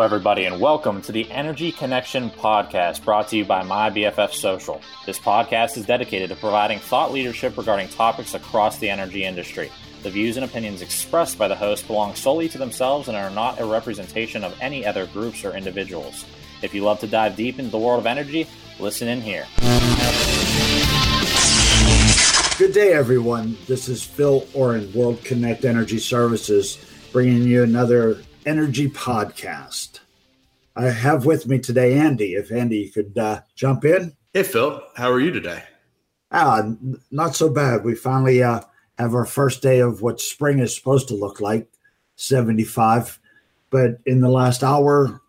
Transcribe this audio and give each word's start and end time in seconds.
Hello, 0.00 0.06
everybody, 0.06 0.46
and 0.46 0.58
welcome 0.58 1.02
to 1.02 1.12
the 1.12 1.30
Energy 1.30 1.70
Connection 1.70 2.30
podcast 2.30 3.04
brought 3.04 3.28
to 3.28 3.36
you 3.36 3.44
by 3.44 3.62
MyBFF 3.62 4.32
Social. 4.32 4.80
This 5.04 5.18
podcast 5.18 5.76
is 5.76 5.84
dedicated 5.84 6.30
to 6.30 6.36
providing 6.36 6.78
thought 6.78 7.12
leadership 7.12 7.54
regarding 7.58 7.88
topics 7.88 8.32
across 8.32 8.78
the 8.78 8.88
energy 8.88 9.24
industry. 9.24 9.70
The 10.02 10.08
views 10.08 10.38
and 10.38 10.46
opinions 10.46 10.80
expressed 10.80 11.36
by 11.36 11.48
the 11.48 11.54
host 11.54 11.86
belong 11.86 12.14
solely 12.14 12.48
to 12.48 12.56
themselves 12.56 13.08
and 13.08 13.16
are 13.16 13.28
not 13.28 13.60
a 13.60 13.66
representation 13.66 14.42
of 14.42 14.56
any 14.58 14.86
other 14.86 15.04
groups 15.04 15.44
or 15.44 15.54
individuals. 15.54 16.24
If 16.62 16.72
you 16.72 16.82
love 16.82 17.00
to 17.00 17.06
dive 17.06 17.36
deep 17.36 17.58
into 17.58 17.70
the 17.70 17.78
world 17.78 18.00
of 18.00 18.06
energy, 18.06 18.46
listen 18.78 19.06
in 19.06 19.20
here. 19.20 19.46
Good 22.56 22.72
day, 22.72 22.94
everyone. 22.94 23.58
This 23.66 23.90
is 23.90 24.02
Phil 24.02 24.40
Orend, 24.54 24.94
World 24.94 25.18
Kinect 25.18 25.66
Energy 25.66 25.98
Services, 25.98 26.82
bringing 27.12 27.42
you 27.42 27.62
another 27.62 28.22
energy 28.46 28.88
podcast. 28.88 30.00
I 30.76 30.86
have 30.86 31.26
with 31.26 31.46
me 31.46 31.58
today 31.58 31.98
Andy. 31.98 32.34
If 32.34 32.50
Andy 32.50 32.78
you 32.78 32.90
could 32.90 33.18
uh, 33.18 33.42
jump 33.54 33.84
in. 33.84 34.16
Hey, 34.32 34.42
Phil. 34.42 34.82
How 34.96 35.10
are 35.10 35.20
you 35.20 35.30
today? 35.30 35.64
Ah, 36.32 36.62
not 37.10 37.34
so 37.34 37.48
bad. 37.48 37.84
We 37.84 37.94
finally 37.94 38.42
uh, 38.42 38.60
have 38.98 39.14
our 39.14 39.26
first 39.26 39.62
day 39.62 39.80
of 39.80 40.02
what 40.02 40.20
spring 40.20 40.60
is 40.60 40.74
supposed 40.74 41.08
to 41.08 41.14
look 41.14 41.40
like 41.40 41.68
75. 42.16 43.18
But 43.70 43.98
in 44.06 44.20
the 44.20 44.28
last 44.28 44.62
hour, 44.62 45.20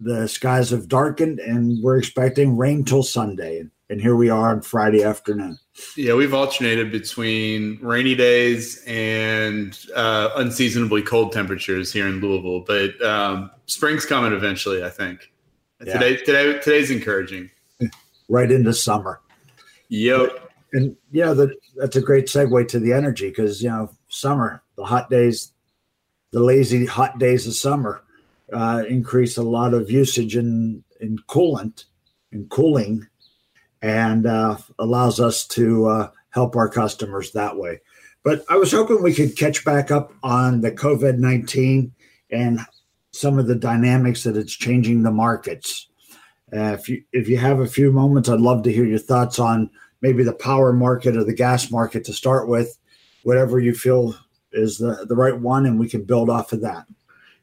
the 0.00 0.28
skies 0.28 0.70
have 0.70 0.88
darkened 0.88 1.38
and 1.38 1.82
we're 1.82 1.98
expecting 1.98 2.56
rain 2.56 2.84
till 2.84 3.02
Sunday. 3.02 3.64
And 3.90 4.00
here 4.00 4.16
we 4.16 4.28
are 4.28 4.50
on 4.50 4.60
Friday 4.60 5.02
afternoon. 5.02 5.58
Yeah, 5.96 6.14
we've 6.14 6.34
alternated 6.34 6.92
between 6.92 7.78
rainy 7.80 8.14
days 8.14 8.82
and 8.86 9.78
uh, 9.94 10.30
unseasonably 10.36 11.00
cold 11.00 11.32
temperatures 11.32 11.90
here 11.90 12.06
in 12.06 12.20
Louisville, 12.20 12.60
but 12.60 13.00
um, 13.02 13.50
spring's 13.64 14.04
coming 14.04 14.32
eventually. 14.32 14.84
I 14.84 14.90
think 14.90 15.30
yeah. 15.82 15.94
today, 15.94 16.16
today, 16.16 16.58
today's 16.60 16.90
encouraging. 16.90 17.50
Right 18.30 18.50
into 18.50 18.74
summer. 18.74 19.22
Yep. 19.88 20.52
And 20.74 20.94
yeah, 21.10 21.32
that 21.32 21.56
that's 21.76 21.96
a 21.96 22.02
great 22.02 22.26
segue 22.26 22.68
to 22.68 22.78
the 22.78 22.92
energy 22.92 23.30
because 23.30 23.62
you 23.62 23.70
know 23.70 23.90
summer, 24.08 24.62
the 24.76 24.84
hot 24.84 25.08
days, 25.08 25.52
the 26.30 26.40
lazy 26.40 26.84
hot 26.84 27.18
days 27.18 27.46
of 27.46 27.54
summer, 27.54 28.02
uh, 28.52 28.84
increase 28.86 29.38
a 29.38 29.42
lot 29.42 29.72
of 29.72 29.90
usage 29.90 30.36
in 30.36 30.84
in 31.00 31.16
coolant 31.26 31.86
and 32.30 32.50
cooling 32.50 33.07
and 33.82 34.26
uh, 34.26 34.56
allows 34.78 35.20
us 35.20 35.46
to 35.46 35.86
uh, 35.86 36.10
help 36.30 36.56
our 36.56 36.68
customers 36.68 37.32
that 37.32 37.56
way. 37.56 37.80
But 38.24 38.44
I 38.48 38.56
was 38.56 38.72
hoping 38.72 39.02
we 39.02 39.14
could 39.14 39.36
catch 39.36 39.64
back 39.64 39.90
up 39.90 40.12
on 40.22 40.60
the 40.60 40.72
COVID 40.72 41.18
19 41.18 41.92
and 42.30 42.60
some 43.12 43.38
of 43.38 43.46
the 43.46 43.54
dynamics 43.54 44.24
that 44.24 44.36
it's 44.36 44.52
changing 44.52 45.02
the 45.02 45.10
markets. 45.10 45.88
Uh, 46.52 46.76
if 46.78 46.88
you 46.88 47.02
if 47.12 47.28
you 47.28 47.36
have 47.36 47.60
a 47.60 47.66
few 47.66 47.92
moments, 47.92 48.28
I'd 48.28 48.40
love 48.40 48.62
to 48.64 48.72
hear 48.72 48.84
your 48.84 48.98
thoughts 48.98 49.38
on 49.38 49.70
maybe 50.00 50.22
the 50.22 50.32
power 50.32 50.72
market 50.72 51.16
or 51.16 51.24
the 51.24 51.34
gas 51.34 51.70
market 51.70 52.04
to 52.04 52.12
start 52.12 52.48
with, 52.48 52.78
whatever 53.22 53.58
you 53.58 53.74
feel 53.74 54.14
is 54.52 54.78
the, 54.78 55.04
the 55.08 55.16
right 55.16 55.38
one, 55.38 55.66
and 55.66 55.78
we 55.78 55.88
can 55.88 56.04
build 56.04 56.30
off 56.30 56.52
of 56.52 56.62
that. 56.62 56.86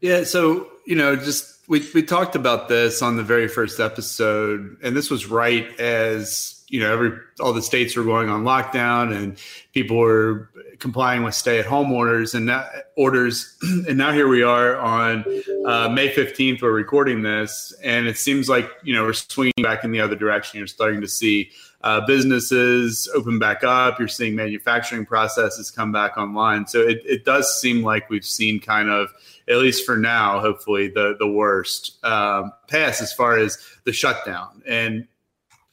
Yeah. 0.02 0.24
So, 0.24 0.70
you 0.86 0.96
know, 0.96 1.16
just 1.16 1.56
we 1.68 1.88
we 1.94 2.04
talked 2.04 2.36
about 2.36 2.68
this 2.68 3.02
on 3.02 3.18
the 3.18 3.24
very 3.24 3.48
first 3.48 3.80
episode, 3.80 4.78
and 4.84 4.96
this 4.96 5.10
was 5.10 5.26
right 5.26 5.68
as 5.80 6.64
you 6.68 6.80
know 6.80 6.92
every 6.92 7.18
all 7.40 7.54
the 7.54 7.62
states 7.62 7.96
were 7.96 8.04
going 8.04 8.30
on 8.30 8.44
lockdown 8.44 9.16
and 9.16 9.38
people 9.74 9.98
were 9.98 10.50
complying 10.80 11.24
with 11.24 11.34
stay-at-home 11.34 11.92
orders 11.92 12.34
and 12.34 12.52
orders, 12.96 13.58
and 13.88 13.98
now 13.98 14.12
here 14.12 14.28
we 14.28 14.44
are 14.44 14.78
on 14.78 15.26
uh, 15.66 15.90
May 15.90 16.10
fifteenth. 16.10 16.62
We're 16.62 16.72
recording 16.72 17.24
this, 17.24 17.74
and 17.84 18.08
it 18.08 18.18
seems 18.18 18.48
like 18.48 18.70
you 18.84 18.94
know 18.94 19.04
we're 19.04 19.14
swinging 19.14 19.54
back 19.62 19.84
in 19.84 19.92
the 19.92 20.02
other 20.02 20.16
direction. 20.16 20.60
You're 20.60 20.68
starting 20.68 21.02
to 21.02 21.08
see 21.08 21.52
uh, 21.82 22.02
businesses 22.06 23.10
open 23.14 23.40
back 23.40 23.64
up. 23.64 24.00
You're 24.00 24.08
seeing 24.08 24.36
manufacturing 24.36 25.06
processes 25.06 25.70
come 25.70 25.92
back 25.92 26.18
online. 26.18 26.66
So 26.68 26.82
it, 26.82 27.02
it 27.06 27.26
does 27.26 27.62
seem 27.62 27.84
like 27.84 28.10
we've 28.10 28.26
seen 28.26 28.60
kind 28.60 28.90
of 28.90 29.14
at 29.48 29.58
least 29.58 29.86
for 29.86 29.98
now, 29.98 30.40
hopefully 30.40 30.88
the 30.88 31.16
the 31.18 31.28
worst 31.28 32.04
um, 32.04 32.52
pass 32.68 33.02
as 33.02 33.14
far 33.14 33.38
as 33.38 33.58
the 33.86 33.94
shutdown. 33.94 34.62
And 34.66 35.08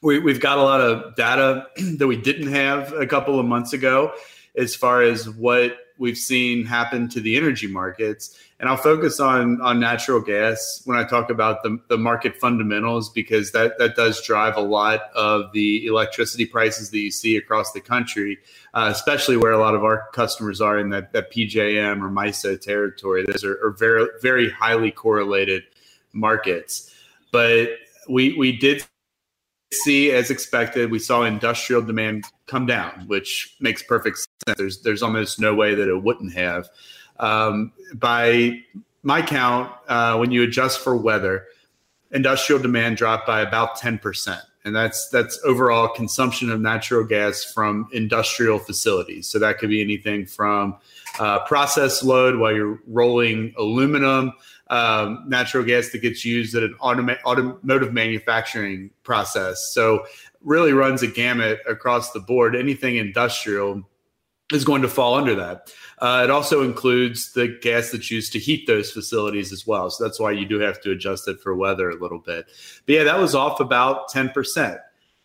we, 0.01 0.19
we've 0.19 0.39
got 0.39 0.57
a 0.57 0.61
lot 0.61 0.81
of 0.81 1.15
data 1.15 1.67
that 1.97 2.07
we 2.07 2.17
didn't 2.17 2.51
have 2.51 2.93
a 2.93 3.07
couple 3.07 3.39
of 3.39 3.45
months 3.45 3.73
ago 3.73 4.13
as 4.55 4.75
far 4.75 5.01
as 5.01 5.29
what 5.29 5.77
we've 5.97 6.17
seen 6.17 6.65
happen 6.65 7.07
to 7.09 7.21
the 7.21 7.37
energy 7.37 7.67
markets. 7.67 8.37
And 8.59 8.69
I'll 8.69 8.77
focus 8.77 9.19
on 9.19 9.61
on 9.61 9.79
natural 9.79 10.21
gas 10.21 10.81
when 10.85 10.97
I 10.97 11.03
talk 11.03 11.29
about 11.29 11.63
the, 11.63 11.79
the 11.89 11.97
market 11.97 12.37
fundamentals 12.37 13.09
because 13.09 13.51
that 13.51 13.77
that 13.77 13.95
does 13.95 14.21
drive 14.21 14.55
a 14.55 14.61
lot 14.61 15.01
of 15.15 15.51
the 15.53 15.85
electricity 15.85 16.45
prices 16.45 16.89
that 16.91 16.99
you 16.99 17.11
see 17.11 17.35
across 17.35 17.73
the 17.73 17.81
country, 17.81 18.37
uh, 18.73 18.89
especially 18.91 19.37
where 19.37 19.51
a 19.51 19.59
lot 19.59 19.75
of 19.75 19.83
our 19.83 20.07
customers 20.13 20.61
are 20.61 20.79
in 20.79 20.89
that, 20.91 21.11
that 21.13 21.31
PJM 21.31 22.01
or 22.01 22.09
MISO 22.09 22.59
territory. 22.59 23.25
Those 23.27 23.43
are, 23.43 23.59
are 23.65 23.71
very 23.71 24.07
very 24.21 24.49
highly 24.49 24.91
correlated 24.91 25.63
markets. 26.13 26.93
But 27.31 27.69
we 28.07 28.33
we 28.37 28.57
did 28.57 28.83
see 29.73 30.11
as 30.11 30.29
expected 30.29 30.91
we 30.91 30.99
saw 30.99 31.23
industrial 31.23 31.81
demand 31.81 32.23
come 32.45 32.67
down 32.67 33.05
which 33.07 33.55
makes 33.59 33.81
perfect 33.81 34.19
sense 34.47 34.57
there's 34.57 34.81
there's 34.81 35.03
almost 35.03 35.39
no 35.39 35.53
way 35.53 35.75
that 35.75 35.87
it 35.87 36.03
wouldn't 36.03 36.33
have 36.33 36.69
um, 37.19 37.71
by 37.93 38.59
my 39.03 39.21
count, 39.21 39.71
uh, 39.87 40.17
when 40.17 40.31
you 40.31 40.43
adjust 40.43 40.79
for 40.79 40.95
weather, 40.95 41.45
industrial 42.11 42.61
demand 42.61 42.97
dropped 42.97 43.27
by 43.27 43.41
about 43.41 43.77
10%. 43.77 44.41
And 44.65 44.73
that's 44.73 45.09
that's 45.09 45.37
overall 45.43 45.89
consumption 45.89 46.49
of 46.49 46.61
natural 46.61 47.03
gas 47.03 47.43
from 47.43 47.89
industrial 47.91 48.59
facilities. 48.59 49.27
So 49.27 49.37
that 49.39 49.57
could 49.57 49.69
be 49.69 49.81
anything 49.81 50.25
from 50.25 50.77
uh, 51.19 51.39
process 51.39 52.01
load 52.01 52.37
while 52.37 52.53
you're 52.53 52.79
rolling 52.87 53.53
aluminum, 53.57 54.31
um, 54.69 55.25
natural 55.27 55.65
gas 55.65 55.89
that 55.89 55.97
gets 55.97 56.23
used 56.23 56.55
at 56.55 56.63
an 56.63 56.75
automotive 56.79 57.91
manufacturing 57.91 58.89
process. 59.03 59.69
So 59.73 60.05
really 60.41 60.71
runs 60.71 61.03
a 61.03 61.07
gamut 61.07 61.59
across 61.67 62.13
the 62.13 62.21
board. 62.21 62.55
Anything 62.55 62.95
industrial 62.95 63.83
is 64.53 64.65
going 64.65 64.81
to 64.81 64.87
fall 64.87 65.15
under 65.15 65.35
that. 65.35 65.73
Uh, 65.99 66.21
it 66.23 66.29
also 66.29 66.63
includes 66.63 67.33
the 67.33 67.47
gas 67.61 67.91
that's 67.91 68.11
used 68.11 68.33
to 68.33 68.39
heat 68.39 68.67
those 68.67 68.91
facilities 68.91 69.53
as 69.53 69.65
well. 69.65 69.89
So 69.89 70.03
that's 70.03 70.19
why 70.19 70.31
you 70.31 70.45
do 70.45 70.59
have 70.59 70.81
to 70.81 70.91
adjust 70.91 71.27
it 71.27 71.39
for 71.39 71.55
weather 71.55 71.89
a 71.89 71.95
little 71.95 72.19
bit. 72.19 72.45
But 72.85 72.93
yeah, 72.93 73.03
that 73.03 73.19
was 73.19 73.35
off 73.35 73.59
about 73.59 74.09
10%, 74.09 74.79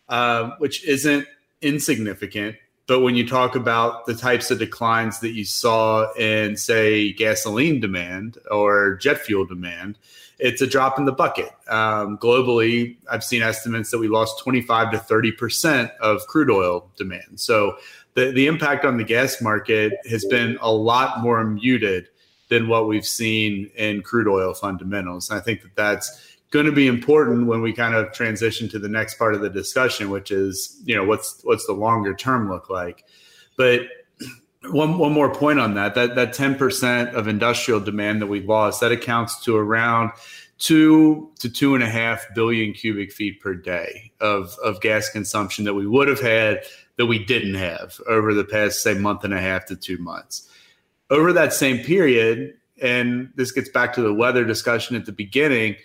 uh, 0.07 0.51
which 0.59 0.85
isn't 0.85 1.27
insignificant. 1.61 2.55
But 2.87 3.01
when 3.01 3.15
you 3.15 3.27
talk 3.27 3.55
about 3.55 4.07
the 4.07 4.15
types 4.15 4.49
of 4.49 4.57
declines 4.57 5.19
that 5.19 5.33
you 5.33 5.45
saw 5.45 6.11
in, 6.13 6.57
say, 6.57 7.13
gasoline 7.13 7.79
demand 7.79 8.37
or 8.49 8.95
jet 8.95 9.19
fuel 9.19 9.45
demand, 9.45 9.99
it's 10.39 10.61
a 10.61 10.67
drop 10.67 10.97
in 10.97 11.05
the 11.05 11.11
bucket. 11.11 11.51
Um, 11.67 12.17
globally, 12.17 12.95
I've 13.11 13.23
seen 13.23 13.43
estimates 13.43 13.91
that 13.91 13.99
we 13.99 14.07
lost 14.07 14.39
25 14.39 14.91
to 14.91 14.97
30% 14.97 15.95
of 15.97 16.25
crude 16.27 16.49
oil 16.49 16.89
demand. 16.95 17.39
So 17.39 17.77
the, 18.19 18.31
the 18.31 18.47
impact 18.47 18.85
on 18.85 18.97
the 18.97 19.03
gas 19.03 19.41
market 19.41 19.93
has 20.09 20.25
been 20.25 20.57
a 20.61 20.71
lot 20.71 21.21
more 21.21 21.43
muted 21.43 22.07
than 22.49 22.67
what 22.67 22.87
we've 22.87 23.05
seen 23.05 23.69
in 23.75 24.01
crude 24.01 24.27
oil 24.27 24.53
fundamentals. 24.53 25.29
And 25.29 25.39
I 25.39 25.43
think 25.43 25.61
that 25.61 25.75
that's 25.75 26.37
going 26.51 26.65
to 26.65 26.71
be 26.71 26.87
important 26.87 27.47
when 27.47 27.61
we 27.61 27.71
kind 27.71 27.95
of 27.95 28.11
transition 28.11 28.67
to 28.69 28.79
the 28.79 28.89
next 28.89 29.15
part 29.15 29.35
of 29.35 29.41
the 29.41 29.49
discussion, 29.49 30.09
which 30.09 30.31
is, 30.31 30.81
you 30.83 30.95
know, 30.95 31.05
what's 31.05 31.41
what's 31.43 31.65
the 31.67 31.73
longer 31.73 32.13
term 32.13 32.49
look 32.49 32.69
like. 32.69 33.05
But 33.55 33.81
one 34.63 34.97
one 34.97 35.13
more 35.13 35.33
point 35.33 35.59
on 35.59 35.75
that 35.75 35.95
that 35.95 36.15
that 36.15 36.33
10% 36.33 37.13
of 37.13 37.27
industrial 37.27 37.79
demand 37.79 38.21
that 38.21 38.27
we 38.27 38.41
lost 38.41 38.81
that 38.81 38.91
accounts 38.91 39.43
to 39.45 39.55
around 39.55 40.11
two 40.57 41.31
to 41.39 41.49
two 41.49 41.75
and 41.75 41.83
a 41.83 41.89
half 41.89 42.25
billion 42.35 42.73
cubic 42.73 43.11
feet 43.11 43.39
per 43.41 43.53
day 43.53 44.11
of 44.19 44.57
of 44.63 44.81
gas 44.81 45.09
consumption 45.09 45.63
that 45.63 45.73
we 45.73 45.87
would 45.87 46.07
have 46.09 46.19
had 46.19 46.61
that 46.99 47.05
we 47.05 47.17
didn't 47.17 47.55
have 47.55 47.99
over 48.09 48.33
the 48.33 48.43
past, 48.43 48.83
say, 48.83 48.93
month 48.93 49.23
and 49.23 49.33
a 49.33 49.39
half 49.39 49.65
to 49.65 49.75
two 49.75 49.97
months. 49.99 50.49
Over 51.09 51.31
that 51.31 51.53
same 51.53 51.79
period, 51.79 52.55
and 52.81 53.31
this 53.35 53.53
gets 53.53 53.69
back 53.69 53.93
to 53.93 54.01
the 54.01 54.13
weather 54.13 54.43
discussion 54.43 54.97
at 54.97 55.05
the 55.05 55.13
beginning, 55.13 55.77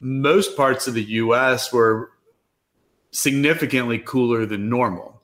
most 0.00 0.56
parts 0.56 0.88
of 0.88 0.94
the 0.94 1.04
US 1.04 1.72
were 1.72 2.10
significantly 3.12 4.00
cooler 4.00 4.46
than 4.46 4.68
normal. 4.68 5.17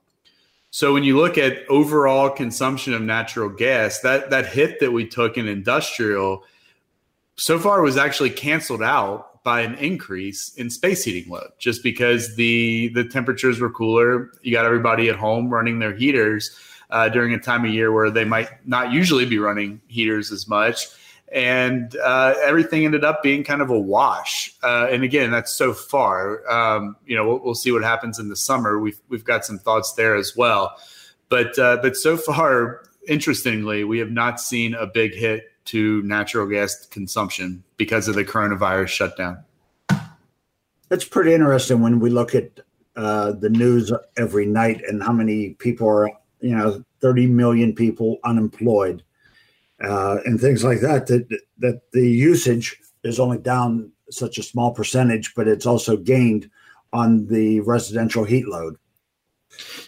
So 0.75 0.93
when 0.93 1.05
you 1.05 1.17
look 1.17 1.38
at 1.38 1.65
overall 1.69 2.29
consumption 2.29 2.94
of 2.94 3.00
natural 3.00 3.49
gas, 3.49 4.00
that 4.00 4.31
that 4.31 4.47
hit 4.47 4.81
that 4.81 4.91
we 4.91 5.06
took 5.06 5.38
in 5.38 5.47
industrial 5.47 6.43
so 7.37 7.61
far 7.61 7.81
was 7.81 7.97
actually 7.97 8.31
canceled 8.31 8.82
out 8.82 9.44
by 9.44 9.61
an 9.61 9.76
increase 9.76 10.53
in 10.56 10.71
space 10.71 11.05
heating 11.05 11.31
load 11.31 11.53
just 11.61 11.85
because 11.85 12.35
the 12.35 12.88
the 12.88 13.05
temperatures 13.05 13.61
were 13.61 13.71
cooler. 13.71 14.32
You 14.43 14.50
got 14.50 14.65
everybody 14.65 15.09
at 15.09 15.15
home 15.15 15.49
running 15.49 15.79
their 15.79 15.94
heaters 15.94 16.59
uh, 16.91 17.09
during 17.09 17.32
a 17.35 17.38
time 17.38 17.65
of 17.65 17.70
year 17.70 17.93
where 17.93 18.11
they 18.11 18.25
might 18.25 18.49
not 18.67 18.91
usually 18.91 19.27
be 19.27 19.38
running 19.38 19.81
heaters 19.87 20.32
as 20.32 20.49
much 20.49 20.88
and 21.35 21.97
uh, 21.97 22.35
everything 22.45 22.85
ended 22.85 23.05
up 23.05 23.21
being 23.21 23.43
kind 23.43 23.61
of 23.61 23.69
a 23.69 23.79
wash. 23.79 24.55
Uh, 24.63 24.87
and 24.89 25.03
again, 25.03 25.33
that's 25.33 25.53
so 25.53 25.75
far. 25.75 26.49
Um, 26.49 26.97
you 27.05 27.17
know, 27.17 27.27
we'll, 27.27 27.41
we'll, 27.41 27.55
see 27.57 27.73
what 27.73 27.83
happens 27.83 28.21
in 28.21 28.29
the 28.29 28.37
summer. 28.37 28.79
We've 28.79 28.99
we've 29.09 29.25
got 29.25 29.45
some 29.45 29.59
thoughts 29.59 29.95
there 29.95 30.15
as 30.15 30.37
well, 30.37 30.77
but 31.29 31.59
uh, 31.59 31.79
but 31.83 31.97
so 31.97 32.17
far, 32.17 32.85
interestingly, 33.09 33.83
we 33.83 33.99
have 33.99 34.13
not 34.13 34.41
seen 34.41 34.75
a 34.75 34.87
big 34.87 35.13
hit 35.13 35.51
to 35.67 36.03
natural 36.03 36.47
gas 36.47 36.87
consumption 36.87 37.65
because 37.79 38.07
of 38.07 38.15
the 38.15 38.25
coronavirus 38.25 38.89
shutdown. 38.89 39.45
That's 40.89 41.05
pretty 41.05 41.35
interesting 41.35 41.81
when 41.81 41.99
we 41.99 42.11
look 42.11 42.37
at 42.37 42.61
uh, 42.95 43.33
the 43.33 43.51
news 43.51 43.93
every 44.17 44.47
night 44.47 44.83
and 44.87 45.03
how 45.03 45.13
many 45.13 45.51
people 45.55 45.89
are, 45.89 46.11
you 46.41 46.55
know, 46.55 46.85
30 47.01 47.27
million 47.27 47.75
people 47.75 48.19
unemployed 48.23 49.03
uh, 49.82 50.19
and 50.25 50.41
things 50.41 50.65
like 50.65 50.81
that, 50.81 51.06
that, 51.06 51.26
that 51.59 51.81
the 51.93 52.09
usage 52.09 52.76
is 53.03 53.21
only 53.21 53.38
down 53.38 53.91
such 54.11 54.38
a 54.38 54.43
small 54.43 54.73
percentage, 54.73 55.35
but 55.35 55.49
it's 55.49 55.67
also 55.67 55.97
gained 55.97 56.50
on 56.93 57.26
the 57.26 57.61
residential 57.61 58.25
heat 58.25 58.47
load. 58.47 58.76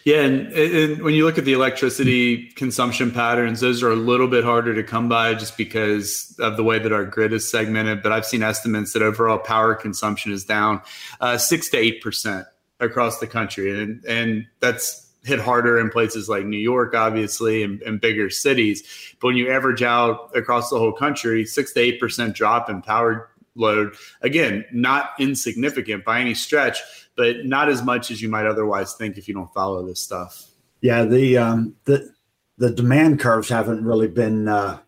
Yeah, 0.05 0.21
and, 0.21 0.53
and, 0.53 1.01
when 1.01 1.13
you 1.13 1.25
look 1.25 1.37
at 1.37 1.43
the 1.43 1.51
electricity 1.51 2.49
consumption 2.51 3.11
patterns, 3.11 3.59
those 3.59 3.83
are 3.83 3.91
a 3.91 3.95
little 3.95 4.27
bit 4.27 4.43
harder 4.45 4.73
to 4.73 4.83
come 4.83 5.09
by 5.09 5.33
just 5.33 5.57
because 5.57 6.35
of 6.39 6.55
the 6.55 6.63
way 6.63 6.79
that 6.79 6.93
our 6.93 7.03
grid 7.03 7.33
is 7.33 7.49
segmented. 7.49 8.01
But 8.01 8.13
I've 8.13 8.25
seen 8.25 8.43
estimates 8.43 8.93
that 8.93 9.01
overall 9.01 9.37
power 9.37 9.75
consumption 9.75 10.31
is 10.31 10.45
down 10.45 10.81
uh, 11.19 11.37
six 11.37 11.67
to 11.69 11.77
eight 11.77 12.01
percent 12.01 12.47
across 12.79 13.19
the 13.19 13.27
country, 13.27 13.81
and 13.81 14.05
and 14.05 14.45
that's 14.61 15.06
hit 15.27 15.39
harder 15.39 15.79
in 15.79 15.89
places 15.89 16.29
like 16.29 16.45
New 16.45 16.57
York, 16.57 16.95
obviously, 16.95 17.63
and, 17.63 17.81
and 17.83 18.01
bigger 18.01 18.29
cities. 18.29 18.83
But 19.19 19.27
when 19.27 19.37
you 19.37 19.51
average 19.51 19.83
out 19.83 20.35
across 20.35 20.69
the 20.69 20.79
whole 20.79 20.93
country, 20.93 21.45
six 21.45 21.73
to 21.73 21.79
eight 21.81 21.99
percent 21.99 22.35
drop 22.35 22.69
in 22.69 22.81
power 22.81 23.29
load. 23.57 23.95
Again, 24.21 24.65
not 24.71 25.11
insignificant 25.19 26.05
by 26.05 26.19
any 26.19 26.33
stretch, 26.33 26.79
but 27.15 27.45
not 27.45 27.69
as 27.69 27.83
much 27.83 28.11
as 28.11 28.21
you 28.21 28.29
might 28.29 28.45
otherwise 28.45 28.93
think 28.93 29.17
if 29.17 29.27
you 29.27 29.33
don't 29.33 29.53
follow 29.53 29.85
this 29.85 29.99
stuff. 29.99 30.45
Yeah, 30.81 31.05
the 31.05 31.37
um, 31.37 31.75
the 31.85 32.13
the 32.57 32.69
demand 32.69 33.19
curves 33.19 33.49
haven't 33.49 33.83
really 33.83 34.07
been 34.07 34.47
uh, 34.47 34.79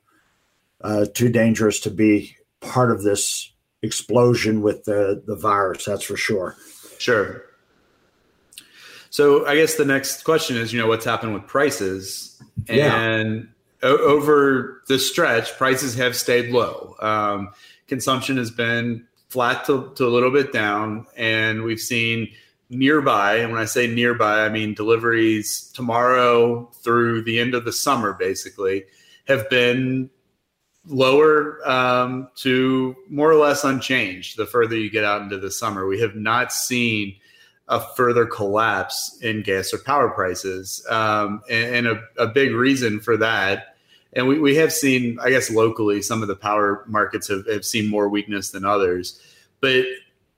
uh, 0.82 1.06
too 1.14 1.30
dangerous 1.30 1.80
to 1.82 1.92
be 1.92 2.36
part 2.62 2.92
of 2.92 3.04
this 3.04 3.52
explosion 3.82 4.62
with 4.62 4.86
the 4.86 5.22
the 5.26 5.36
virus. 5.36 5.86
That's 5.86 6.04
for 6.04 6.18
sure. 6.18 6.56
Sure. 7.00 7.44
So 9.10 9.46
I 9.46 9.56
guess 9.56 9.76
the 9.76 9.86
next 9.86 10.24
question 10.24 10.56
is, 10.58 10.72
you 10.72 10.80
know, 10.80 10.88
what's 10.88 11.06
happened 11.06 11.34
with 11.34 11.48
prices? 11.48 12.42
And 12.68 13.50
yeah. 13.82 13.90
o- 13.90 13.98
over 13.98 14.84
the 14.88 15.00
stretch, 15.00 15.58
prices 15.58 15.96
have 15.96 16.16
stayed 16.16 16.52
low. 16.52 16.96
Um, 17.00 17.52
consumption 17.88 18.38
has 18.38 18.52
been 18.52 19.08
flat 19.30 19.66
to, 19.66 19.92
to 19.96 20.06
a 20.06 20.10
little 20.10 20.32
bit 20.32 20.54
down, 20.54 21.06
and 21.16 21.64
we've 21.64 21.80
seen 21.80 22.30
nearby. 22.70 23.38
And 23.38 23.52
when 23.52 23.62
I 23.62 23.66
say 23.66 23.88
nearby, 23.88 24.46
I 24.46 24.50
mean 24.50 24.74
deliveries 24.74 25.72
tomorrow 25.74 26.70
through 26.84 27.24
the 27.24 27.40
end 27.40 27.56
of 27.56 27.66
the 27.66 27.74
summer, 27.74 28.14
basically, 28.14 28.86
have 29.28 29.50
been 29.50 30.10
lower 30.88 31.68
um, 31.70 32.30
to 32.36 32.96
more 33.10 33.30
or 33.30 33.36
less 33.36 33.64
unchanged 33.64 34.38
the 34.38 34.46
further 34.46 34.76
you 34.76 34.90
get 34.90 35.04
out 35.04 35.22
into 35.22 35.38
the 35.38 35.52
summer. 35.52 35.88
We 35.88 36.00
have 36.00 36.16
not 36.16 36.52
seen 36.52 37.16
a 37.70 37.80
further 37.96 38.26
collapse 38.26 39.18
in 39.22 39.44
gas 39.44 39.74
or 39.74 39.78
power 39.78 40.10
prices. 40.10 40.86
Um, 40.90 41.42
and, 41.50 41.88
and 41.88 41.88
a, 41.88 42.24
a, 42.24 42.28
big 42.28 42.52
reason 42.54 43.00
for 43.00 43.16
that, 43.18 43.78
and 44.14 44.28
we, 44.28 44.40
we 44.40 44.56
have 44.56 44.74
seen, 44.74 45.20
I 45.22 45.30
guess, 45.30 45.52
locally, 45.52 46.02
some 46.02 46.24
of 46.24 46.28
the 46.28 46.36
power 46.36 46.84
markets 46.88 47.28
have, 47.28 47.46
have 47.48 47.64
seen 47.64 47.88
more 47.88 48.10
weakness 48.10 48.50
than 48.50 48.66
others, 48.66 49.22
but 49.62 49.86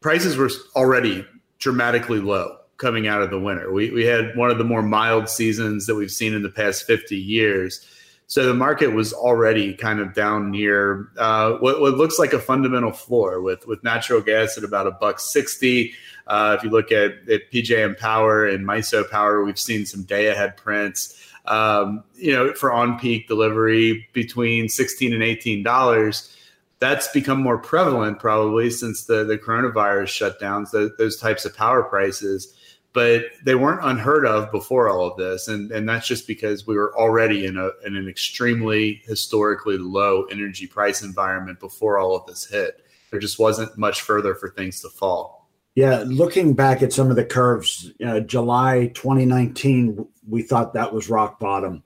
prices 0.02 0.36
were 0.36 0.50
already 0.76 1.26
dramatically 1.60 2.20
low 2.20 2.58
coming 2.78 3.08
out 3.08 3.22
of 3.22 3.30
the 3.30 3.40
winter. 3.40 3.72
We, 3.72 3.92
we 3.92 4.06
had 4.06 4.36
one 4.36 4.52
of 4.52 4.58
the 4.58 4.64
more 4.66 4.82
mild 4.82 5.30
seasons 5.30 5.86
that 5.86 5.96
we've 5.96 6.12
seen 6.12 6.34
in 6.34 6.42
the 6.42 6.50
past 6.50 6.84
50 6.84 7.16
years. 7.16 7.86
So 8.32 8.46
the 8.46 8.54
market 8.54 8.94
was 8.94 9.12
already 9.14 9.74
kind 9.74 10.00
of 10.00 10.14
down 10.14 10.52
near 10.52 11.10
uh, 11.18 11.56
what, 11.56 11.82
what, 11.82 11.96
looks 11.96 12.18
like 12.18 12.32
a 12.32 12.40
fundamental 12.40 12.94
floor 12.94 13.42
with 13.42 13.68
with 13.68 13.84
natural 13.84 14.22
gas 14.22 14.58
at 14.58 14.64
about 14.64 14.88
a 14.88 14.92
buck 14.92 15.20
sixty. 15.20 15.94
Uh, 16.28 16.56
if 16.58 16.64
you 16.64 16.70
look 16.70 16.92
at, 16.92 17.12
at 17.30 17.52
PJM 17.52 17.98
Power 17.98 18.48
and 18.48 18.66
MISO 18.66 19.10
Power, 19.10 19.44
we've 19.44 19.60
seen 19.60 19.86
some 19.86 20.04
day 20.04 20.28
ahead 20.28 20.58
prints. 20.58 21.18
Um, 21.46 22.04
you 22.16 22.32
know, 22.32 22.54
for 22.54 22.72
on 22.72 23.00
peak 23.00 23.28
delivery 23.28 24.08
between 24.14 24.70
sixteen 24.70 25.14
and 25.14 25.24
eighteen 25.24 25.64
dollars. 25.64 26.36
That's 26.80 27.08
become 27.10 27.42
more 27.42 27.60
prevalent 27.60 28.20
probably 28.20 28.70
since 28.70 29.06
the 29.06 29.24
the 29.24 29.38
coronavirus 29.38 30.38
shutdowns. 30.40 30.72
The, 30.72 30.94
those 30.98 31.18
types 31.18 31.46
of 31.46 31.56
power 31.56 31.84
prices 31.84 32.56
but 32.94 33.26
they 33.44 33.56
weren't 33.56 33.84
unheard 33.84 34.26
of 34.26 34.52
before 34.52 34.90
all 34.90 35.06
of 35.06 35.18
this 35.18 35.48
and 35.48 35.72
and 35.72 35.88
that's 35.88 36.08
just 36.08 36.28
because 36.28 36.68
we 36.68 36.76
were 36.76 36.96
already 36.98 37.46
in 37.46 37.58
a 37.58 37.70
in 37.86 37.96
an 37.96 38.08
extremely 38.08 39.02
historically 39.06 39.78
low 39.78 40.24
energy 40.26 40.68
price 40.68 41.02
environment 41.02 41.60
before 41.60 41.98
all 41.98 42.16
of 42.16 42.26
this 42.26 42.46
hit 42.46 42.86
there 43.10 43.20
just 43.20 43.40
wasn't 43.40 43.78
much 43.78 44.02
further 44.02 44.36
for 44.36 44.50
things 44.50 44.82
to 44.82 44.90
fall 44.90 45.41
yeah 45.76 46.04
looking 46.06 46.54
back 46.54 46.82
at 46.82 46.94
some 46.94 47.10
of 47.10 47.16
the 47.16 47.26
curves 47.26 47.92
uh, 48.06 48.20
july 48.20 48.92
2019 48.94 50.06
we 50.28 50.42
thought 50.42 50.74
that 50.74 50.94
was 50.94 51.10
rock 51.10 51.40
bottom 51.40 51.84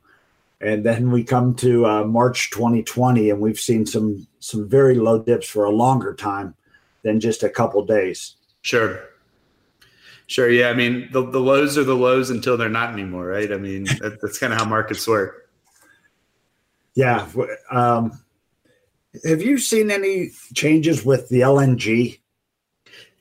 and 0.61 0.85
then 0.85 1.11
we 1.11 1.23
come 1.23 1.55
to 1.55 1.85
uh, 1.85 2.03
march 2.03 2.51
2020 2.51 3.29
and 3.29 3.39
we've 3.39 3.59
seen 3.59 3.85
some 3.85 4.27
some 4.39 4.67
very 4.67 4.95
low 4.95 5.21
dips 5.21 5.47
for 5.47 5.65
a 5.65 5.71
longer 5.71 6.13
time 6.13 6.55
than 7.03 7.19
just 7.19 7.43
a 7.43 7.49
couple 7.49 7.83
days 7.85 8.35
sure 8.61 9.09
Sure. 10.27 10.49
Yeah. 10.49 10.69
I 10.69 10.73
mean, 10.73 11.09
the, 11.11 11.29
the 11.29 11.39
lows 11.39 11.77
are 11.77 11.83
the 11.83 11.95
lows 11.95 12.29
until 12.29 12.57
they're 12.57 12.69
not 12.69 12.91
anymore, 12.91 13.27
right? 13.27 13.51
I 13.51 13.57
mean, 13.57 13.83
that, 13.83 14.19
that's 14.21 14.39
kind 14.39 14.53
of 14.53 14.59
how 14.59 14.65
markets 14.65 15.07
work. 15.07 15.49
Yeah. 16.95 17.27
Um, 17.71 18.23
have 19.23 19.41
you 19.41 19.57
seen 19.57 19.91
any 19.91 20.31
changes 20.53 21.05
with 21.05 21.29
the 21.29 21.41
LNG? 21.41 22.19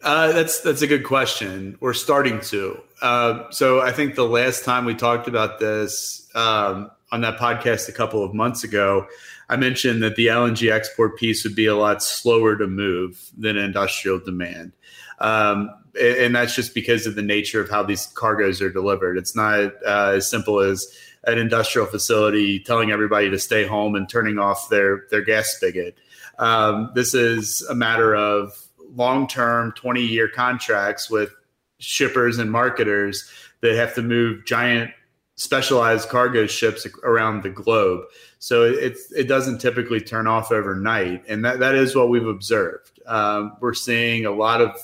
Uh, 0.05 0.33
that's 0.33 0.61
that's 0.61 0.83
a 0.83 0.87
good 0.87 1.03
question. 1.03 1.79
We're 1.81 1.95
starting 1.95 2.41
to. 2.43 2.79
Uh, 3.01 3.51
so 3.51 3.81
I 3.81 3.91
think 3.91 4.15
the 4.15 4.29
last 4.29 4.63
time 4.63 4.85
we 4.85 4.95
talked 4.95 5.29
about 5.29 5.61
this 5.61 6.29
um, 6.35 6.91
on 7.11 7.23
that 7.23 7.39
podcast 7.39 7.89
a 7.89 7.93
couple 7.93 8.23
of 8.23 8.35
months 8.35 8.65
ago, 8.65 9.07
I 9.49 9.57
mentioned 9.57 10.03
that 10.03 10.17
the 10.17 10.27
LNG 10.27 10.71
export 10.71 11.17
piece 11.17 11.43
would 11.45 11.57
be 11.57 11.65
a 11.65 11.75
lot 11.75 12.03
slower 12.03 12.55
to 12.57 12.67
move 12.67 13.31
than 13.37 13.57
industrial 13.57 14.19
demand. 14.19 14.73
Um, 15.21 15.71
and 15.99 16.35
that's 16.35 16.55
just 16.55 16.75
because 16.75 17.07
of 17.07 17.15
the 17.15 17.23
nature 17.23 17.61
of 17.63 17.71
how 17.71 17.83
these 17.83 18.07
cargoes 18.07 18.61
are 18.61 18.71
delivered. 18.71 19.17
It's 19.17 19.35
not 19.35 19.73
uh, 19.87 20.13
as 20.17 20.29
simple 20.29 20.61
as 20.61 20.87
an 21.27 21.39
industrial 21.39 21.87
facility 21.87 22.61
telling 22.61 22.91
everybody 22.91 23.31
to 23.31 23.39
stay 23.39 23.67
home 23.67 23.95
and 23.95 24.07
turning 24.07 24.39
off 24.39 24.69
their 24.69 25.07
their 25.11 25.23
gas 25.23 25.49
spigot. 25.49 25.97
Um, 26.39 26.91
this 26.95 27.15
is 27.15 27.63
a 27.71 27.75
matter 27.75 28.15
of 28.15 28.53
long 28.95 29.27
term, 29.27 29.73
twenty 29.73 30.03
year 30.03 30.29
contracts 30.29 31.11
with 31.11 31.31
shippers 31.79 32.39
and 32.39 32.51
marketers 32.51 33.31
that 33.61 33.75
have 33.75 33.95
to 33.95 34.03
move 34.03 34.45
giant 34.47 34.91
specialized 35.37 36.09
cargo 36.09 36.47
ships 36.47 36.87
around 37.03 37.43
the 37.43 37.51
globe. 37.51 38.05
So 38.39 38.63
it, 38.63 38.97
it 39.17 39.25
doesn't 39.25 39.59
typically 39.59 40.01
turn 40.01 40.27
off 40.27 40.53
overnight. 40.53 41.25
And 41.29 41.45
that, 41.45 41.59
that 41.59 41.75
is 41.75 41.97
what 41.97 42.09
we've 42.09 42.27
observed. 42.27 43.01
Um, 43.07 43.57
we're 43.61 43.75
seeing 43.75 44.27
a 44.27 44.31
lot 44.31 44.61
of 44.61 44.77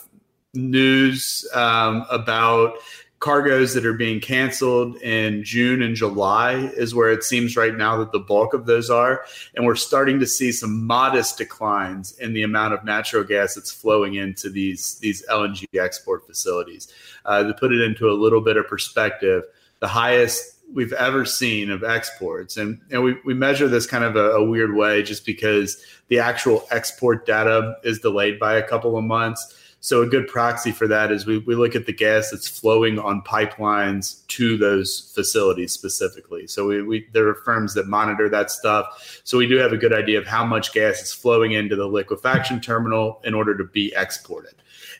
news 0.54 1.46
um, 1.54 2.04
about 2.10 2.78
cargoes 3.20 3.74
that 3.74 3.84
are 3.84 3.92
being 3.92 4.18
canceled 4.18 4.96
in 5.02 5.44
June 5.44 5.82
and 5.82 5.94
July 5.94 6.54
is 6.74 6.94
where 6.94 7.10
it 7.10 7.22
seems 7.22 7.54
right 7.54 7.76
now 7.76 7.98
that 7.98 8.12
the 8.12 8.18
bulk 8.18 8.54
of 8.54 8.64
those 8.64 8.88
are. 8.88 9.22
And 9.54 9.66
we're 9.66 9.76
starting 9.76 10.18
to 10.20 10.26
see 10.26 10.52
some 10.52 10.86
modest 10.86 11.36
declines 11.36 12.18
in 12.18 12.32
the 12.32 12.42
amount 12.42 12.72
of 12.72 12.82
natural 12.82 13.22
gas 13.22 13.54
that's 13.54 13.70
flowing 13.70 14.14
into 14.14 14.48
these, 14.48 14.98
these 15.00 15.24
LNG 15.30 15.66
export 15.78 16.26
facilities. 16.26 16.88
Uh, 17.26 17.42
to 17.42 17.52
put 17.52 17.72
it 17.72 17.82
into 17.82 18.10
a 18.10 18.16
little 18.16 18.40
bit 18.40 18.56
of 18.56 18.66
perspective, 18.66 19.44
the 19.80 19.88
highest 19.88 20.56
we've 20.72 20.94
ever 20.94 21.26
seen 21.26 21.70
of 21.70 21.84
exports. 21.84 22.56
And, 22.56 22.80
and 22.90 23.02
we, 23.02 23.16
we 23.26 23.34
measure 23.34 23.68
this 23.68 23.86
kind 23.86 24.04
of 24.04 24.16
a, 24.16 24.30
a 24.30 24.44
weird 24.44 24.74
way 24.74 25.02
just 25.02 25.26
because 25.26 25.84
the 26.08 26.18
actual 26.18 26.66
export 26.70 27.26
data 27.26 27.76
is 27.84 27.98
delayed 27.98 28.38
by 28.38 28.54
a 28.54 28.66
couple 28.66 28.96
of 28.96 29.04
months 29.04 29.56
so 29.80 30.02
a 30.02 30.06
good 30.06 30.28
proxy 30.28 30.72
for 30.72 30.86
that 30.88 31.10
is 31.10 31.24
we, 31.24 31.38
we 31.38 31.54
look 31.54 31.74
at 31.74 31.86
the 31.86 31.92
gas 31.92 32.30
that's 32.30 32.46
flowing 32.46 32.98
on 32.98 33.22
pipelines 33.22 34.26
to 34.28 34.58
those 34.58 35.10
facilities 35.14 35.72
specifically. 35.72 36.46
So 36.46 36.66
we, 36.66 36.82
we 36.82 37.08
there 37.12 37.26
are 37.28 37.34
firms 37.34 37.72
that 37.74 37.88
monitor 37.88 38.28
that 38.28 38.50
stuff. 38.50 39.20
So 39.24 39.38
we 39.38 39.46
do 39.46 39.56
have 39.56 39.72
a 39.72 39.78
good 39.78 39.94
idea 39.94 40.18
of 40.18 40.26
how 40.26 40.44
much 40.44 40.74
gas 40.74 41.00
is 41.00 41.14
flowing 41.14 41.52
into 41.52 41.76
the 41.76 41.86
liquefaction 41.86 42.60
terminal 42.60 43.22
in 43.24 43.32
order 43.32 43.56
to 43.56 43.64
be 43.64 43.92
exported. 43.96 44.54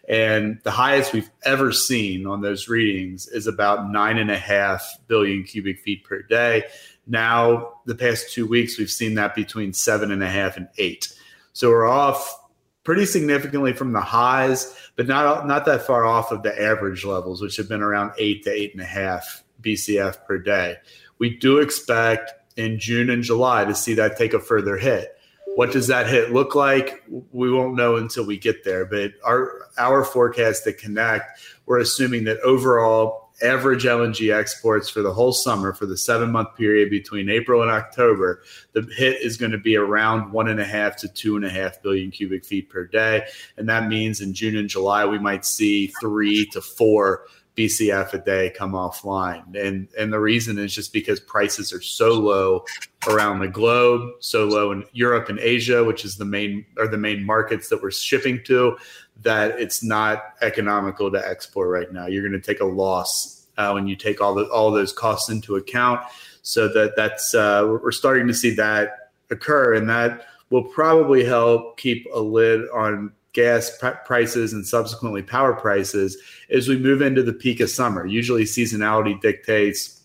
And 0.09 0.59
the 0.63 0.71
highest 0.71 1.13
we've 1.13 1.31
ever 1.45 1.73
seen 1.73 2.27
on 2.27 2.41
those 2.41 2.69
readings 2.69 3.29
is 3.29 3.47
about 3.47 3.91
nine 3.91 4.17
and 4.17 4.31
a 4.31 4.39
half 4.39 4.99
billion 5.09 5.45
cubic 5.45 5.81
feet 5.81 6.05
per 6.05 6.23
day. 6.23 6.65
Now, 7.07 7.75
the 7.85 7.95
past 7.95 8.33
two 8.33 8.47
weeks, 8.47 8.79
we've 8.79 8.91
seen 8.91 9.15
that 9.17 9.35
between 9.35 9.75
seven 9.75 10.11
and 10.11 10.23
a 10.23 10.29
half 10.29 10.57
and 10.57 10.69
eight. 10.79 11.13
So 11.53 11.69
we're 11.69 11.87
off 11.87 12.40
pretty 12.85 13.07
significantly 13.07 13.73
from 13.73 13.93
the 13.93 14.01
highs, 14.01 14.75
but 14.97 15.07
not 15.07 15.47
not 15.47 15.65
that 15.67 15.83
far 15.83 16.05
off 16.05 16.33
of 16.33 16.43
the 16.43 16.63
average 16.63 17.05
levels, 17.05 17.43
which 17.43 17.57
have 17.57 17.69
been 17.69 17.83
around 17.83 18.13
eight 18.19 18.43
to 18.45 18.51
eight 18.51 18.73
and 18.73 18.83
a 18.83 18.87
half 18.87 19.45
BCF 19.61 20.25
per 20.27 20.39
day. 20.39 20.77
We 21.19 21.37
do 21.37 21.59
expect 21.59 22.33
in 22.57 22.79
June 22.79 23.11
and 23.11 23.23
July 23.23 23.65
to 23.65 23.75
see 23.75 23.95
that 23.95 24.17
take 24.17 24.35
a 24.35 24.41
further 24.41 24.77
hit. 24.77 25.17
What 25.57 25.73
does 25.73 25.89
that 25.89 26.09
hit 26.09 26.33
look 26.33 26.55
like? 26.55 27.03
We 27.33 27.51
won't 27.53 27.75
know 27.75 27.97
until 27.97 28.25
we 28.25 28.39
get 28.39 28.65
there. 28.65 28.85
But 28.85 29.13
our 29.25 29.69
our 29.79 30.05
forecast 30.05 30.67
at 30.67 30.79
Kinect, 30.79 31.25
we're 31.67 31.81
assuming 31.81 32.25
that 32.25 32.41
overall 32.41 33.20
average 33.43 33.85
LNG 33.85 34.35
exports 34.35 34.89
for 34.89 35.03
the 35.03 35.13
whole 35.13 35.33
summer 35.33 35.73
for 35.73 35.87
the 35.87 35.97
seven 35.97 36.31
month 36.31 36.55
period 36.57 36.91
between 36.91 37.29
April 37.29 37.63
and 37.63 37.71
October, 37.71 38.43
the 38.73 38.83
hit 38.97 39.21
is 39.21 39.37
going 39.37 39.53
to 39.53 39.59
be 39.59 39.77
around 39.77 40.33
one 40.33 40.49
and 40.49 40.61
a 40.61 40.65
half 40.65 40.97
to 40.97 41.09
two 41.09 41.37
and 41.37 41.45
a 41.45 41.51
half 41.51 41.83
billion 41.83 42.11
cubic 42.11 42.45
feet 42.45 42.69
per 42.69 42.87
day. 42.87 43.27
And 43.57 43.69
that 43.69 43.89
means 43.89 44.21
in 44.21 44.35
June 44.35 44.57
and 44.57 44.69
July, 44.69 45.05
we 45.05 45.19
might 45.19 45.45
see 45.45 45.89
three 46.01 46.47
to 46.47 46.61
four 46.61 47.25
BCF 47.57 48.15
a 48.15 48.19
day 48.19 48.51
come 48.57 48.73
offline. 48.73 49.55
And 49.55 49.89
and 49.99 50.13
the 50.13 50.21
reason 50.21 50.59
is 50.59 50.75
just 50.75 50.93
because 50.93 51.21
prices 51.21 51.73
are 51.73 51.83
so 51.83 52.13
low 52.13 52.65
around 53.07 53.41
the 53.41 53.49
globe, 53.49 54.11
so 54.21 54.47
low 54.47 54.73
in 54.73 54.85
Europe 54.93 55.29
and 55.29 55.39
Asia, 55.39 55.85
which 55.85 56.05
is 56.05 56.17
the 56.17 56.25
main 56.25 56.65
are 56.79 56.89
the 56.89 56.97
main 56.97 57.25
markets 57.25 57.69
that 57.69 57.83
we're 57.83 57.91
shipping 57.91 58.43
to, 58.45 58.77
that 59.23 59.59
it's 59.61 59.83
not 59.83 60.35
economical 60.41 61.11
to 61.11 61.29
export 61.29 61.69
right 61.69 61.93
now. 61.93 62.07
You're 62.07 62.27
going 62.27 62.41
to 62.41 62.47
take 62.47 62.61
a 62.61 62.67
loss 62.67 63.47
uh, 63.57 63.73
when 63.73 63.87
you 63.87 63.97
take 63.97 64.21
all 64.21 64.35
the 64.35 64.47
all 64.47 64.71
those 64.71 64.93
costs 64.93 65.29
into 65.29 65.57
account. 65.57 66.01
So 66.43 66.69
that 66.69 66.97
that's 66.97 67.35
uh, 67.35 67.79
we're 67.83 67.93
starting 67.93 68.27
to 68.29 68.35
see 68.35 68.55
that 68.55 69.11
occur, 69.31 69.75
and 69.75 69.89
that 69.89 70.27
will 70.51 70.65
probably 70.65 71.25
help 71.25 71.79
keep 71.79 72.07
a 72.13 72.21
lid 72.21 72.69
on 72.71 73.13
gas 73.33 73.79
prices 74.05 74.53
and 74.53 74.67
subsequently 74.67 75.23
power 75.23 75.55
prices 75.55 76.17
as 76.51 76.67
we 76.67 76.77
move 76.77 77.01
into 77.01 77.23
the 77.23 77.33
peak 77.33 77.61
of 77.61 77.71
summer. 77.71 78.07
Usually, 78.07 78.45
seasonality 78.45 79.21
dictates 79.21 80.01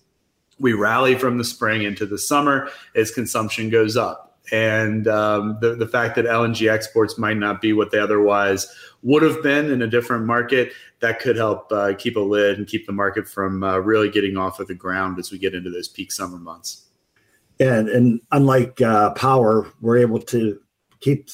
we 0.59 0.73
rally 0.73 1.15
from 1.15 1.37
the 1.37 1.43
spring 1.43 1.83
into 1.83 2.05
the 2.05 2.17
summer 2.17 2.69
as 2.95 3.11
consumption 3.11 3.69
goes 3.69 3.97
up. 3.97 4.24
And 4.51 5.07
um, 5.07 5.57
the, 5.61 5.75
the 5.75 5.87
fact 5.87 6.15
that 6.15 6.25
LNG 6.25 6.71
exports 6.71 7.17
might 7.17 7.37
not 7.37 7.61
be 7.61 7.73
what 7.73 7.91
they 7.91 7.99
otherwise 7.99 8.67
would 9.01 9.23
have 9.23 9.41
been 9.41 9.71
in 9.71 9.81
a 9.81 9.87
different 9.87 10.25
market, 10.25 10.71
that 10.99 11.19
could 11.19 11.35
help 11.35 11.71
uh, 11.71 11.93
keep 11.97 12.15
a 12.15 12.19
lid 12.19 12.57
and 12.57 12.67
keep 12.67 12.85
the 12.85 12.91
market 12.91 13.27
from 13.27 13.63
uh, 13.63 13.77
really 13.77 14.09
getting 14.09 14.37
off 14.37 14.59
of 14.59 14.67
the 14.67 14.75
ground 14.75 15.19
as 15.19 15.31
we 15.31 15.37
get 15.37 15.53
into 15.53 15.69
those 15.69 15.87
peak 15.87 16.11
summer 16.11 16.37
months. 16.37 16.85
And, 17.59 17.89
and 17.89 18.21
unlike 18.31 18.81
uh, 18.81 19.11
power, 19.11 19.67
we're 19.81 19.97
able 19.97 20.19
to 20.19 20.59
keep 20.99 21.29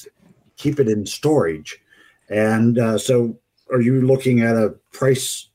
keep 0.56 0.78
it 0.78 0.88
in 0.88 1.06
storage. 1.06 1.80
And 2.28 2.78
uh, 2.78 2.98
so, 2.98 3.38
are 3.70 3.80
you 3.80 4.02
looking 4.02 4.40
at 4.40 4.56
a 4.56 4.74
price 4.92 5.48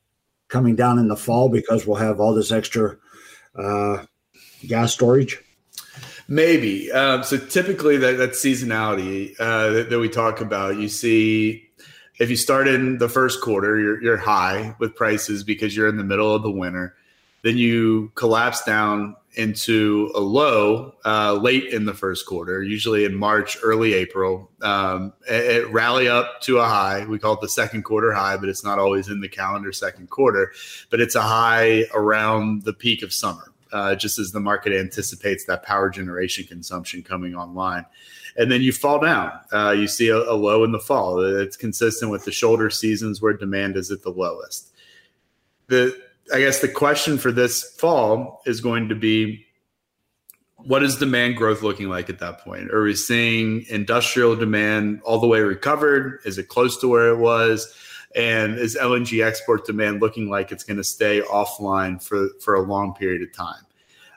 coming 0.50 0.76
down 0.76 1.00
in 1.00 1.08
the 1.08 1.16
fall 1.16 1.50
because 1.50 1.86
we'll 1.86 1.98
have 1.98 2.20
all 2.20 2.34
this 2.34 2.52
extra 2.52 2.98
uh, 3.56 4.06
gas 4.68 4.94
storage? 4.94 5.42
Maybe. 6.28 6.92
Um, 6.92 7.24
so 7.24 7.38
typically, 7.38 7.98
that, 7.98 8.18
that 8.18 8.32
seasonality 8.32 9.34
uh, 9.40 9.70
that, 9.70 9.90
that, 9.90 10.00
we 10.00 10.10
talk 10.10 10.42
about, 10.42 10.78
you 10.78 10.90
see, 10.90 11.70
if 12.20 12.30
you 12.30 12.36
start 12.36 12.68
in 12.68 12.98
the 12.98 13.08
first 13.08 13.42
quarter, 13.42 13.80
you're, 13.80 14.04
you're 14.04 14.18
high 14.18 14.76
with 14.80 14.96
prices 14.96 15.44
because 15.44 15.76
you're 15.76 15.88
in 15.88 15.98
the 15.98 16.04
middle 16.04 16.34
of 16.34 16.44
the 16.44 16.52
winter. 16.52 16.96
Then 17.44 17.58
you 17.58 18.12
collapse 18.16 18.64
down 18.64 19.16
into 19.36 20.12
a 20.16 20.20
low 20.20 20.96
uh, 21.06 21.34
late 21.34 21.66
in 21.66 21.86
the 21.86 21.94
first 21.94 22.26
quarter, 22.26 22.64
usually 22.64 23.06
in 23.06 23.16
March, 23.16 23.56
early 23.64 23.94
April. 23.94 24.50
Um, 24.64 25.14
it, 25.30 25.46
it, 25.46 25.72
rally 25.72 26.10
up 26.10 26.42
to 26.42 26.58
a 26.58 26.66
high. 26.66 27.06
We 27.06 27.20
call 27.20 27.36
it 27.36 27.42
the 27.42 27.48
second 27.48 27.84
quarter 27.84 28.12
high, 28.12 28.36
but 28.36 28.50
it's 28.50 28.64
not 28.64 28.80
always 28.80 29.08
in 29.10 29.22
the 29.22 29.30
calendar 29.30 29.72
second 29.72 30.10
quarter. 30.10 30.52
But 30.90 31.00
it's 31.00 31.16
a 31.16 31.22
high 31.22 31.86
around 31.94 32.64
the 32.64 32.74
peak 32.74 33.04
of 33.04 33.14
summer, 33.14 33.54
uh, 33.72 33.96
just 33.96 34.20
as 34.20 34.32
the 34.32 34.40
market 34.40 34.74
anticipates 34.74 35.46
that 35.46 35.64
power 35.64 35.90
generation 35.90 36.46
consumption 36.46 37.04
coming 37.04 37.36
online. 37.36 37.86
And 38.38 38.52
then 38.52 38.62
you 38.62 38.72
fall 38.72 39.00
down. 39.00 39.32
Uh, 39.52 39.72
you 39.72 39.88
see 39.88 40.10
a, 40.10 40.18
a 40.18 40.34
low 40.34 40.64
in 40.64 40.72
the 40.72 40.80
fall. 40.80 41.20
It's 41.20 41.58
consistent 41.58 42.12
with 42.12 42.26
the 42.26 42.32
shoulder 42.32 42.70
seasons 42.70 43.22
where 43.22 43.34
demand 43.34 43.76
is 43.78 43.92
at 43.92 44.04
the 44.04 44.12
lowest. 44.12 44.72
The 45.68 46.00
I 46.34 46.40
guess 46.40 46.60
the 46.60 46.68
question 46.68 47.18
for 47.18 47.32
this 47.32 47.64
fall 47.78 48.42
is 48.46 48.60
going 48.60 48.90
to 48.90 48.96
be 48.96 49.46
what 50.58 50.84
is 50.84 50.98
demand 50.98 51.38
growth 51.38 51.62
looking 51.62 51.88
like 51.88 52.10
at 52.10 52.20
that 52.20 52.40
point? 52.40 52.72
Are 52.72 52.84
we 52.84 52.96
seeing 52.96 53.66
industrial 53.70 54.36
demand 54.36 55.02
all 55.04 55.20
the 55.20 55.28
way 55.28 55.40
recovered? 55.40 56.20
Is 56.26 56.38
it 56.38 56.48
close 56.48 56.80
to 56.82 56.88
where 56.88 57.10
it 57.10 57.18
was? 57.18 57.74
And 58.18 58.58
is 58.58 58.76
LNG 58.76 59.24
export 59.24 59.66
demand 59.66 60.02
looking 60.02 60.28
like 60.28 60.52
it's 60.52 60.64
going 60.64 60.78
to 60.78 60.84
stay 60.84 61.22
offline 61.22 62.02
for, 62.02 62.30
for 62.42 62.56
a 62.56 62.62
long 62.62 62.96
period 62.96 63.22
of 63.22 63.32
time? 63.32 63.64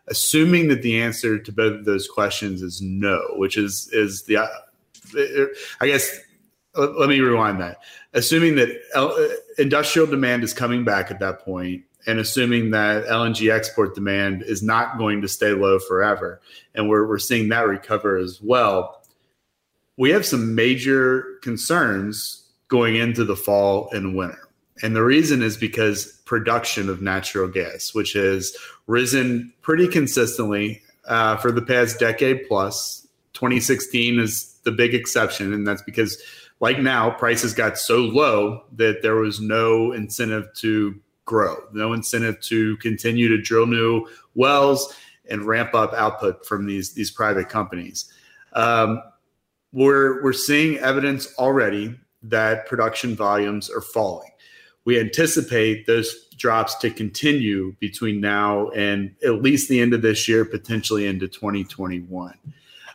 Assuming 0.08 0.68
that 0.68 0.80
the 0.80 1.00
answer 1.00 1.38
to 1.38 1.52
both 1.52 1.74
of 1.74 1.84
those 1.84 2.08
questions 2.08 2.62
is 2.62 2.80
no, 2.80 3.20
which 3.36 3.56
is 3.58 3.88
is 3.92 4.22
the 4.24 4.38
I 5.80 5.86
guess 5.86 6.18
let 6.74 7.08
me 7.08 7.20
rewind 7.20 7.60
that. 7.60 7.78
Assuming 8.14 8.56
that 8.56 9.42
industrial 9.58 10.06
demand 10.06 10.42
is 10.44 10.54
coming 10.54 10.84
back 10.84 11.10
at 11.10 11.20
that 11.20 11.40
point, 11.40 11.84
and 12.06 12.18
assuming 12.18 12.70
that 12.70 13.04
LNG 13.06 13.52
export 13.52 13.94
demand 13.94 14.42
is 14.42 14.62
not 14.62 14.98
going 14.98 15.20
to 15.20 15.28
stay 15.28 15.52
low 15.52 15.78
forever, 15.78 16.40
and 16.74 16.88
we're, 16.88 17.06
we're 17.06 17.18
seeing 17.18 17.48
that 17.50 17.66
recover 17.66 18.16
as 18.16 18.40
well, 18.42 19.02
we 19.96 20.10
have 20.10 20.24
some 20.24 20.54
major 20.54 21.38
concerns 21.42 22.49
going 22.70 22.96
into 22.96 23.24
the 23.24 23.36
fall 23.36 23.90
and 23.92 24.16
winter. 24.16 24.48
And 24.82 24.96
the 24.96 25.02
reason 25.02 25.42
is 25.42 25.58
because 25.58 26.06
production 26.24 26.88
of 26.88 27.02
natural 27.02 27.48
gas, 27.48 27.92
which 27.92 28.14
has 28.14 28.56
risen 28.86 29.52
pretty 29.60 29.86
consistently 29.86 30.80
uh, 31.06 31.36
for 31.36 31.52
the 31.52 31.60
past 31.60 31.98
decade 31.98 32.48
plus. 32.48 33.06
2016 33.34 34.18
is 34.18 34.58
the 34.64 34.72
big 34.72 34.94
exception, 34.94 35.52
and 35.52 35.66
that's 35.66 35.82
because, 35.82 36.22
like 36.60 36.78
now, 36.78 37.10
prices 37.10 37.52
got 37.52 37.78
so 37.78 37.98
low 37.98 38.62
that 38.72 39.02
there 39.02 39.16
was 39.16 39.40
no 39.40 39.92
incentive 39.92 40.48
to 40.54 40.98
grow, 41.24 41.56
no 41.72 41.92
incentive 41.92 42.40
to 42.40 42.76
continue 42.78 43.28
to 43.28 43.40
drill 43.40 43.66
new 43.66 44.06
wells 44.34 44.94
and 45.28 45.44
ramp 45.44 45.74
up 45.74 45.92
output 45.94 46.44
from 46.44 46.66
these 46.66 46.92
these 46.94 47.10
private 47.10 47.48
companies. 47.48 48.12
Um, 48.52 49.02
we're 49.72 50.22
we're 50.22 50.32
seeing 50.32 50.78
evidence 50.78 51.32
already 51.38 51.96
that 52.22 52.66
production 52.66 53.14
volumes 53.14 53.70
are 53.70 53.80
falling. 53.80 54.30
We 54.84 54.98
anticipate 54.98 55.86
those 55.86 56.26
drops 56.36 56.74
to 56.76 56.90
continue 56.90 57.74
between 57.80 58.20
now 58.20 58.70
and 58.70 59.14
at 59.24 59.42
least 59.42 59.68
the 59.68 59.80
end 59.80 59.92
of 59.92 60.02
this 60.02 60.26
year, 60.28 60.44
potentially 60.44 61.06
into 61.06 61.28
2021. 61.28 62.34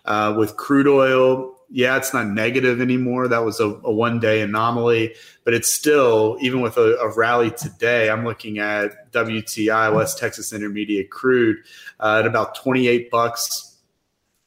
Uh, 0.06 0.36
with 0.38 0.56
crude 0.58 0.88
oil 0.88 1.56
yeah, 1.70 1.98
it's 1.98 2.14
not 2.14 2.28
negative 2.28 2.80
anymore. 2.80 3.28
That 3.28 3.44
was 3.44 3.60
a, 3.60 3.66
a 3.84 3.92
one 3.92 4.20
day 4.20 4.42
anomaly, 4.42 5.16
but 5.44 5.54
it's 5.54 5.72
still, 5.72 6.38
even 6.42 6.62
with 6.62 6.78
a, 6.78 6.96
a, 6.98 7.14
rally 7.14 7.52
today, 7.52 8.10
I'm 8.10 8.24
looking 8.24 8.60
at 8.60 9.12
WTI, 9.12 9.94
West 9.94 10.18
Texas 10.18 10.54
Intermediate 10.54 11.10
crude, 11.10 11.58
uh, 12.00 12.20
at 12.20 12.28
about 12.28 12.56
28 12.56 13.10
bucks 13.10 13.78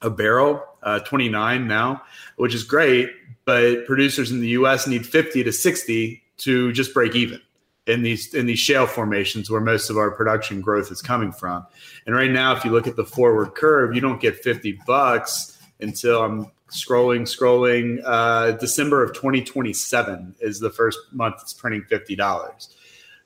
a 0.01 0.11
barrel, 0.11 0.63
uh, 0.83 1.01
29 1.01 1.67
now, 1.67 2.03
which 2.37 2.55
is 2.55 2.65
great. 2.65 3.11
But 3.45 3.87
producers 3.87 4.31
in 4.31 4.41
the 4.41 4.49
US 4.49 4.87
need 4.87 5.07
50 5.07 5.45
to 5.45 5.53
60 5.53 6.23
to 6.39 6.73
just 6.73 6.95
break 6.95 7.15
even 7.15 7.41
in 7.87 8.03
these 8.03 8.35
in 8.35 8.47
these 8.47 8.59
shale 8.59 8.87
formations 8.87 9.51
where 9.51 9.61
most 9.61 9.91
of 9.91 9.97
our 9.97 10.11
production 10.11 10.61
growth 10.61 10.93
is 10.93 11.03
coming 11.03 11.33
from. 11.33 11.67
And 12.07 12.15
right 12.15 12.31
now, 12.31 12.55
if 12.55 12.65
you 12.65 12.71
look 12.71 12.87
at 12.87 12.97
the 12.97 13.05
forward 13.05 13.55
curve, 13.55 13.95
you 13.95 14.01
don't 14.01 14.21
get 14.21 14.37
50 14.37 14.81
bucks 14.87 15.59
until 15.81 16.23
I'm 16.23 16.51
scrolling, 16.71 17.23
scrolling. 17.23 18.01
Uh, 18.05 18.53
December 18.53 19.03
of 19.03 19.15
2027 19.15 20.37
is 20.41 20.61
the 20.61 20.71
first 20.71 20.99
month 21.13 21.37
it's 21.41 21.55
printing 21.55 21.83
$50. 21.91 22.69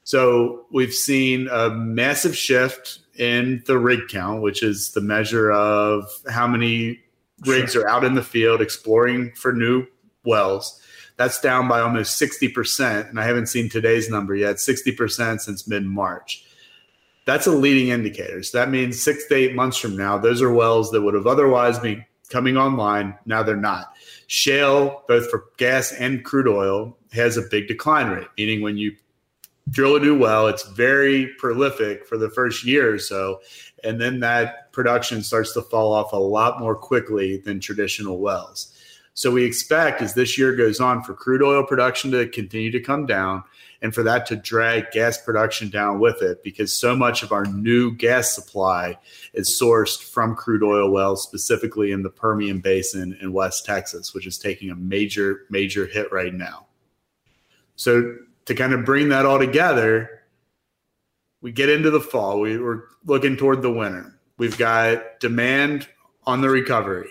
So 0.05 0.67
we've 0.71 0.93
seen 0.93 1.49
a 1.49 1.71
massive 1.71 2.37
shift 2.37 3.01
in 3.17 3.63
the 3.67 3.79
rig 3.79 4.09
count, 4.09 4.43
which 4.43 4.63
is 4.63 4.93
the 4.93 5.01
measure 5.01 5.53
of 5.53 6.05
how 6.29 6.47
many 6.47 7.01
rigs 7.47 7.73
sure. 7.73 7.85
are 7.85 7.89
out 7.89 8.05
in 8.05 8.15
the 8.15 8.23
field 8.23 8.61
exploring 8.61 9.33
for 9.35 9.53
new 9.53 9.87
wells. 10.25 10.81
That's 11.17 11.41
down 11.41 11.69
by 11.69 11.81
almost 11.81 12.21
60%. 12.21 13.09
And 13.09 13.21
I 13.21 13.25
haven't 13.25 13.47
seen 13.47 13.69
today's 13.69 14.09
number 14.09 14.35
yet 14.35 14.57
60% 14.57 15.41
since 15.41 15.69
mid 15.69 15.85
March. 15.85 16.45
That's 17.25 17.47
a 17.47 17.53
leading 17.53 17.89
indicator. 17.89 18.43
So 18.43 18.59
that 18.59 18.71
means 18.71 19.01
six 19.01 19.27
to 19.29 19.35
eight 19.35 19.55
months 19.55 19.77
from 19.77 19.97
now, 19.97 20.19
those 20.19 20.43
are 20.43 20.53
wells 20.53 20.91
that 20.91 21.03
would 21.03 21.15
have 21.15 21.27
otherwise 21.27 21.79
been 21.79 22.05
coming 22.31 22.57
online. 22.57 23.17
Now 23.27 23.43
they're 23.43 23.57
not. 23.57 23.95
Shale, 24.27 25.05
both 25.07 25.31
for 25.31 25.45
gas 25.59 25.93
and 25.93 26.25
crude 26.25 26.49
oil, 26.49 26.97
has 27.13 27.37
a 27.37 27.43
big 27.43 27.69
decline 27.69 28.09
rate, 28.09 28.27
meaning 28.37 28.63
when 28.63 28.77
you 28.77 28.97
drill 29.71 29.97
a 29.97 30.01
new 30.01 30.19
well, 30.19 30.49
it's 30.49 30.67
very 30.69 31.29
prolific 31.39 32.07
for 32.07 32.17
the 32.17 32.31
first 32.31 32.65
year 32.65 32.95
or 32.95 32.99
so. 32.99 33.41
And 33.85 34.01
then 34.01 34.21
that 34.21 34.73
production 34.73 35.23
starts 35.23 35.53
to 35.55 35.63
fall 35.63 35.93
off 35.93 36.13
a 36.13 36.17
lot 36.17 36.61
more 36.61 36.75
quickly 36.75 37.39
than 37.39 37.61
traditional 37.61 38.19
wells. 38.19 38.73
So 39.15 39.31
we 39.31 39.45
expect 39.45 40.01
as 40.01 40.15
this 40.15 40.39
year 40.39 40.57
goes 40.57 40.81
on 40.81 41.03
for 41.03 41.13
crude 41.13 41.43
oil 41.43 41.65
production 41.65 42.11
to 42.13 42.27
continue 42.29 42.71
to 42.71 42.81
come 42.81 43.05
down 43.05 43.45
and 43.83 43.95
for 43.95 44.03
that 44.05 44.25
to 44.27 44.37
drag 44.37 44.91
gas 44.93 45.19
production 45.19 45.69
down 45.69 45.99
with 45.99 46.23
it 46.23 46.43
because 46.43 46.73
so 46.73 46.97
much 46.97 47.23
of 47.23 47.33
our 47.33 47.45
new 47.45 47.95
gas 47.95 48.35
supply 48.35 48.97
is 49.35 49.51
sourced 49.51 50.03
from 50.03 50.35
crude 50.35 50.63
oil 50.63 50.91
wells, 50.91 51.23
specifically 51.23 51.93
in 51.93 52.03
the 52.03 52.09
Permian 52.09 52.61
Basin 52.61 53.19
in 53.21 53.33
West 53.33 53.67
Texas, 53.67 54.15
which 54.15 54.27
is 54.27 54.39
taking 54.39 54.71
a 54.71 54.77
major, 54.77 55.41
major 55.51 55.85
hit 55.87 56.11
right 56.13 56.33
now. 56.33 56.67
So 57.77 58.17
to 58.47 58.55
kind 58.55 58.73
of 58.73 58.85
bring 58.85 59.09
that 59.11 59.27
all 59.27 59.39
together, 59.39 60.22
we 61.43 61.53
get 61.53 61.69
into 61.69 61.91
the 61.91 62.01
fall. 62.01 62.41
We, 62.41 62.57
we're 62.57 62.85
looking 63.05 63.37
toward 63.37 63.61
the 63.61 63.73
winter. 63.73 64.19
We've 64.39 64.57
got 64.57 65.21
demand 65.21 65.89
on 66.25 66.41
the 66.41 66.49
recovery. 66.49 67.11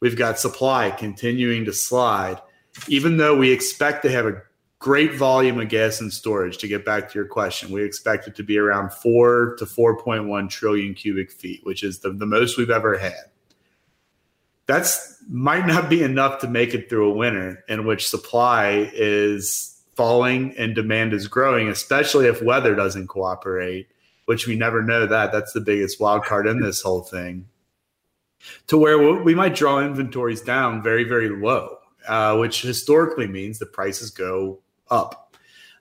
We've 0.00 0.16
got 0.16 0.38
supply 0.38 0.90
continuing 0.90 1.64
to 1.64 1.72
slide, 1.72 2.40
even 2.88 3.16
though 3.16 3.36
we 3.36 3.50
expect 3.50 4.02
to 4.02 4.10
have 4.10 4.26
a 4.26 4.42
great 4.80 5.14
volume 5.14 5.60
of 5.60 5.68
gas 5.68 6.00
and 6.00 6.12
storage 6.12 6.58
to 6.58 6.66
get 6.66 6.86
back 6.86 7.06
to 7.10 7.18
your 7.18 7.26
question 7.26 7.70
we 7.70 7.84
expect 7.84 8.26
it 8.26 8.34
to 8.34 8.42
be 8.42 8.56
around 8.56 8.90
4 8.90 9.56
to 9.58 9.66
4.1 9.66 10.48
trillion 10.48 10.94
cubic 10.94 11.30
feet 11.30 11.60
which 11.64 11.84
is 11.84 11.98
the, 11.98 12.10
the 12.10 12.24
most 12.24 12.56
we've 12.56 12.70
ever 12.70 12.96
had 12.96 13.26
that's 14.64 15.22
might 15.28 15.66
not 15.66 15.90
be 15.90 16.02
enough 16.02 16.40
to 16.40 16.48
make 16.48 16.72
it 16.72 16.88
through 16.88 17.10
a 17.10 17.14
winter 17.14 17.62
in 17.68 17.84
which 17.84 18.08
supply 18.08 18.90
is 18.94 19.79
falling 20.00 20.54
and 20.56 20.74
demand 20.74 21.12
is 21.12 21.28
growing 21.28 21.68
especially 21.68 22.26
if 22.26 22.42
weather 22.42 22.74
doesn't 22.74 23.08
cooperate 23.08 23.88
which 24.26 24.46
we 24.46 24.56
never 24.56 24.82
know 24.82 25.06
that 25.06 25.32
that's 25.32 25.52
the 25.52 25.60
biggest 25.60 26.00
wild 26.00 26.24
card 26.24 26.46
in 26.46 26.60
this 26.60 26.80
whole 26.80 27.02
thing 27.02 27.46
to 28.66 28.78
where 28.78 28.98
we 29.22 29.34
might 29.34 29.54
draw 29.54 29.80
inventories 29.80 30.40
down 30.40 30.82
very 30.82 31.04
very 31.04 31.28
low 31.28 31.80
uh, 32.08 32.36
which 32.36 32.62
historically 32.62 33.26
means 33.26 33.58
the 33.58 33.66
prices 33.66 34.10
go 34.10 34.58
up. 34.90 35.36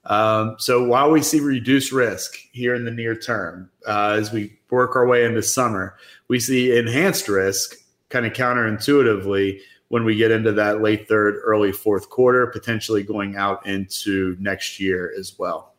Um, 0.06 0.56
so 0.60 0.84
while 0.84 1.12
we 1.12 1.22
see 1.22 1.40
reduced 1.40 1.92
risk 1.92 2.36
here 2.52 2.74
in 2.74 2.86
the 2.86 2.92
near 2.92 3.16
term, 3.16 3.70
uh, 3.88 4.16
as 4.18 4.32
we 4.32 4.58
work 4.70 4.96
our 4.96 5.08
way 5.08 5.26
into 5.26 5.42
summer, 5.42 5.98
we 6.28 6.40
see 6.40 6.78
enhanced 6.78 7.28
risk 7.28 7.76
kind 8.10 8.26
of 8.26 8.34
counterintuitively 8.34 9.60
when 9.90 10.06
we 10.06 10.16
get 10.16 10.32
into 10.32 10.52
that 10.54 10.82
late 10.82 11.08
third, 11.08 11.36
early 11.44 11.72
fourth 11.72 12.10
quarter, 12.10 12.48
potentially 12.48 13.04
going 13.04 13.36
out 13.36 13.66
into 13.68 14.36
next 14.40 14.80
year 14.80 15.14
as 15.20 15.38
well. 15.38 15.76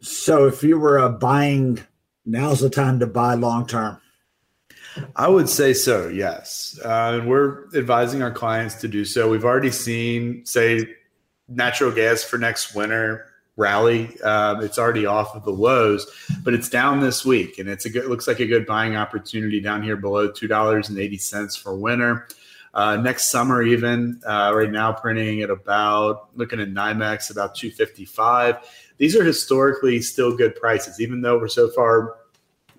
So 0.00 0.46
if 0.46 0.62
you 0.62 0.78
were 0.78 0.98
uh, 0.98 1.08
buying, 1.08 1.80
now's 2.24 2.60
the 2.60 2.70
time 2.70 3.00
to 3.00 3.06
buy 3.06 3.34
long 3.34 3.66
term. 3.66 4.00
I 5.16 5.28
would 5.28 5.48
say 5.48 5.72
so, 5.74 6.08
yes. 6.08 6.78
Uh, 6.84 7.18
and 7.18 7.28
we're 7.28 7.64
advising 7.74 8.22
our 8.22 8.30
clients 8.30 8.76
to 8.76 8.88
do 8.88 9.04
so. 9.04 9.28
We've 9.28 9.44
already 9.44 9.72
seen, 9.72 10.46
say, 10.46 10.86
natural 11.48 11.90
gas 11.90 12.22
for 12.22 12.38
next 12.38 12.74
winter 12.74 13.26
rally. 13.56 14.20
Um, 14.20 14.62
it's 14.62 14.78
already 14.78 15.06
off 15.06 15.34
of 15.34 15.44
the 15.44 15.50
lows, 15.50 16.06
but 16.42 16.54
it's 16.54 16.68
down 16.68 17.00
this 17.00 17.24
week, 17.24 17.58
and 17.58 17.68
it's 17.68 17.84
a 17.84 17.90
good. 17.90 18.06
Looks 18.06 18.28
like 18.28 18.40
a 18.40 18.46
good 18.46 18.66
buying 18.66 18.96
opportunity 18.96 19.60
down 19.60 19.82
here 19.82 19.96
below 19.96 20.30
two 20.30 20.48
dollars 20.48 20.88
and 20.88 20.98
eighty 20.98 21.18
cents 21.18 21.56
for 21.56 21.74
winter. 21.74 22.28
Uh, 22.74 22.96
next 22.96 23.30
summer, 23.30 23.62
even 23.62 24.20
uh, 24.26 24.52
right 24.54 24.70
now, 24.70 24.92
printing 24.92 25.40
at 25.42 25.50
about 25.50 26.36
looking 26.36 26.60
at 26.60 26.68
NYMEX 26.68 27.30
about 27.30 27.54
two 27.54 27.70
fifty 27.70 28.04
five. 28.04 28.56
These 28.98 29.16
are 29.16 29.24
historically 29.24 30.00
still 30.02 30.36
good 30.36 30.56
prices, 30.56 31.00
even 31.00 31.22
though 31.22 31.38
we're 31.38 31.48
so 31.48 31.70
far 31.70 32.16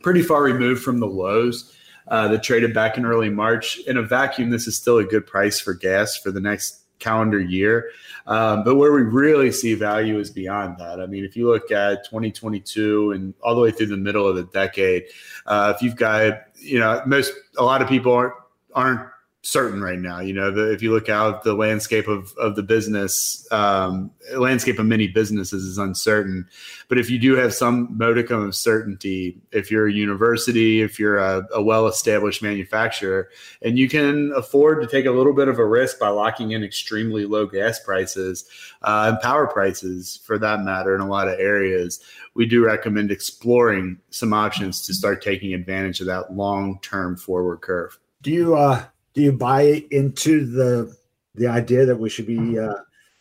pretty 0.02 0.22
far 0.22 0.44
removed 0.44 0.84
from 0.84 1.00
the 1.00 1.08
lows. 1.08 1.72
Uh, 2.08 2.28
that 2.28 2.44
traded 2.44 2.72
back 2.72 3.00
in 3.00 3.06
early 3.06 3.32
March. 3.32 3.80
In 3.88 3.98
a 3.98 4.04
vacuum, 4.04 4.52
this 4.52 4.68
is 4.68 4.78
still 4.78 5.00
a 5.00 5.04
good 5.04 5.26
price 5.26 5.60
for 5.60 5.74
gas 5.74 6.16
for 6.16 6.30
the 6.30 6.40
next 6.40 6.86
calendar 7.00 7.40
year. 7.40 7.90
Um, 8.28 8.64
but 8.64 8.76
where 8.76 8.92
we 8.92 9.02
really 9.02 9.52
see 9.52 9.74
value 9.74 10.20
is 10.20 10.30
beyond 10.30 10.78
that. 10.80 11.00
I 11.00 11.06
mean, 11.06 11.26
if 11.26 11.36
you 11.36 11.48
look 11.48 11.72
at 11.72 12.06
2022 12.06 13.12
and 13.12 13.34
all 13.42 13.56
the 13.56 13.62
way 13.62 13.72
through 13.72 13.88
the 13.88 13.98
middle 13.98 14.28
of 14.28 14.36
the 14.36 14.46
decade, 14.46 15.06
uh, 15.46 15.74
if 15.76 15.82
you've 15.82 15.96
got, 15.96 16.44
you 16.60 16.80
know, 16.80 17.02
most, 17.06 17.34
a 17.58 17.64
lot 17.64 17.82
of 17.82 17.88
people 17.88 18.14
aren't, 18.14 18.34
aren't 18.74 19.10
certain 19.46 19.80
right 19.80 20.00
now. 20.00 20.20
You 20.20 20.34
know, 20.34 20.50
the, 20.50 20.74
if 20.74 20.82
you 20.82 20.92
look 20.92 21.08
out 21.08 21.44
the 21.44 21.54
landscape 21.54 22.08
of, 22.08 22.34
of 22.38 22.56
the 22.56 22.64
business, 22.64 23.48
um, 23.52 24.10
landscape 24.36 24.80
of 24.80 24.88
many 24.88 25.08
businesses 25.08 25.66
is 25.66 25.78
uncertain. 25.78 26.48
But 26.88 26.98
if 26.98 27.12
you 27.12 27.20
do 27.20 27.36
have 27.36 27.54
some 27.54 27.96
modicum 27.96 28.42
of 28.42 28.56
certainty, 28.56 29.40
if 29.52 29.70
you're 29.70 29.88
a 29.88 29.94
university, 29.94 30.82
if 30.82 31.00
you're 31.00 31.20
a, 31.20 31.48
a 31.54 31.62
well 31.62 31.86
established 31.86 32.42
manufacturer, 32.42 33.30
and 33.62 33.78
you 33.78 33.88
can 33.88 34.34
afford 34.36 34.82
to 34.82 34.88
take 34.88 35.06
a 35.06 35.12
little 35.12 35.34
bit 35.34 35.48
of 35.48 35.60
a 35.60 35.66
risk 35.66 36.00
by 36.00 36.10
locking 36.10 36.52
in 36.52 36.64
extremely 36.64 37.26
low 37.26 37.46
gas 37.46 37.80
prices 37.80 38.46
uh, 38.82 39.12
and 39.12 39.22
power 39.22 39.46
prices 39.46 40.20
for 40.26 40.40
that 40.40 40.62
matter 40.62 40.96
in 40.96 41.02
a 41.02 41.08
lot 41.08 41.28
of 41.28 41.40
areas, 41.40 42.00
we 42.34 42.48
do 42.48 42.66
recommend 42.66 43.12
exploring 43.12 44.00
some 44.10 44.34
options 44.34 44.88
to 44.88 44.94
start 44.94 45.22
taking 45.22 45.54
advantage 45.54 46.00
of 46.00 46.08
that 46.08 46.34
long 46.34 46.80
term 46.82 47.16
forward 47.16 47.62
curve. 47.62 48.00
Do 48.24 48.32
you, 48.32 48.56
uh, 48.56 48.86
do 49.16 49.22
you 49.22 49.32
buy 49.32 49.84
into 49.90 50.46
the 50.46 50.96
the 51.34 51.48
idea 51.48 51.86
that 51.86 51.98
we 51.98 52.10
should 52.10 52.28
be 52.28 52.60
uh, 52.60 52.76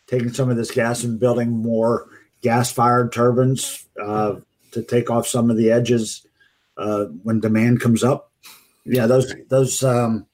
taking 0.07 0.33
some 0.33 0.51
of 0.51 0.57
this 0.57 0.71
gas 0.71 1.03
and 1.03 1.19
building 1.19 1.51
more 1.51 2.09
gas 2.43 2.71
fired 2.71 3.13
turbines 3.13 3.87
uh, 4.01 4.35
to 4.73 4.83
take 4.83 5.11
off 5.11 5.27
some 5.27 5.51
of 5.51 5.57
the 5.57 5.71
edges 5.71 6.27
uh, 6.77 7.07
when 7.23 7.41
demand 7.41 7.81
comes 7.81 8.05
up? 8.05 8.31
Yeah, 8.85 9.07
those 9.07 9.35
those 9.49 9.83
um, 9.83 10.27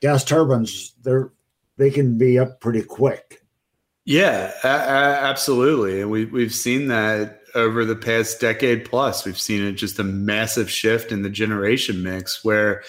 gas 0.00 0.24
turbines 0.24 0.94
they're 1.02 1.32
they 1.78 1.90
can 1.90 2.18
be 2.18 2.38
up 2.38 2.60
pretty 2.60 2.82
quick. 2.82 3.42
Yeah, 4.04 4.52
a- 4.62 4.66
a- 4.66 5.28
absolutely, 5.28 6.02
and 6.02 6.10
we 6.10 6.26
we've 6.26 6.54
seen 6.54 6.88
that 6.88 7.40
over 7.54 7.84
the 7.84 7.96
past 7.96 8.40
decade 8.40 8.84
plus. 8.84 9.24
We've 9.24 9.38
seen 9.38 9.62
it 9.64 9.72
just 9.72 9.98
a 9.98 10.04
massive 10.04 10.70
shift 10.70 11.12
in 11.12 11.22
the 11.22 11.30
generation 11.30 12.02
mix 12.02 12.44
where 12.44 12.82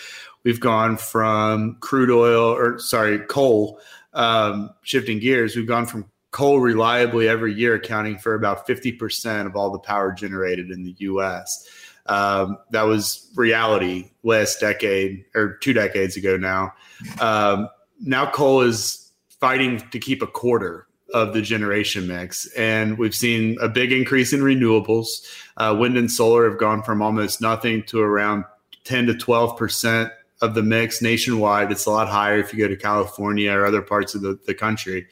we've 0.43 0.59
gone 0.59 0.97
from 0.97 1.77
crude 1.79 2.11
oil 2.11 2.55
or 2.55 2.79
sorry 2.79 3.19
coal 3.19 3.79
um, 4.13 4.69
shifting 4.83 5.19
gears 5.19 5.55
we've 5.55 5.67
gone 5.67 5.85
from 5.85 6.09
coal 6.31 6.59
reliably 6.59 7.27
every 7.27 7.53
year 7.53 7.75
accounting 7.75 8.17
for 8.17 8.33
about 8.33 8.67
50% 8.67 9.45
of 9.45 9.55
all 9.55 9.71
the 9.71 9.79
power 9.79 10.11
generated 10.11 10.71
in 10.71 10.83
the 10.83 10.93
us 10.93 11.69
um, 12.07 12.57
that 12.71 12.83
was 12.83 13.29
reality 13.35 14.11
last 14.23 14.59
decade 14.59 15.25
or 15.35 15.57
two 15.61 15.73
decades 15.73 16.17
ago 16.17 16.37
now 16.37 16.73
um, 17.19 17.69
now 17.99 18.29
coal 18.29 18.61
is 18.61 19.11
fighting 19.39 19.77
to 19.91 19.99
keep 19.99 20.21
a 20.21 20.27
quarter 20.27 20.87
of 21.13 21.33
the 21.33 21.41
generation 21.41 22.07
mix. 22.07 22.47
And 22.53 22.97
we've 22.97 23.15
seen 23.15 23.57
a 23.61 23.69
big 23.69 23.91
increase 23.91 24.33
in 24.33 24.41
renewables. 24.41 25.07
Uh, 25.57 25.75
wind 25.77 25.95
and 25.95 26.11
solar 26.11 26.49
have 26.49 26.59
gone 26.59 26.81
from 26.81 27.01
almost 27.01 27.39
nothing 27.39 27.83
to 27.83 28.01
around 28.01 28.45
10 28.83 29.07
to 29.07 29.13
12% 29.13 30.11
of 30.43 30.55
the 30.55 30.61
mix 30.61 31.01
nationwide. 31.01 31.71
It's 31.71 31.85
a 31.85 31.89
lot 31.89 32.09
higher 32.09 32.37
if 32.37 32.53
you 32.53 32.59
go 32.59 32.67
to 32.67 32.75
California 32.75 33.49
or 33.49 33.65
other 33.65 33.81
parts 33.81 34.13
of 34.13 34.21
the, 34.21 34.37
the 34.45 34.53
country. 34.53 35.07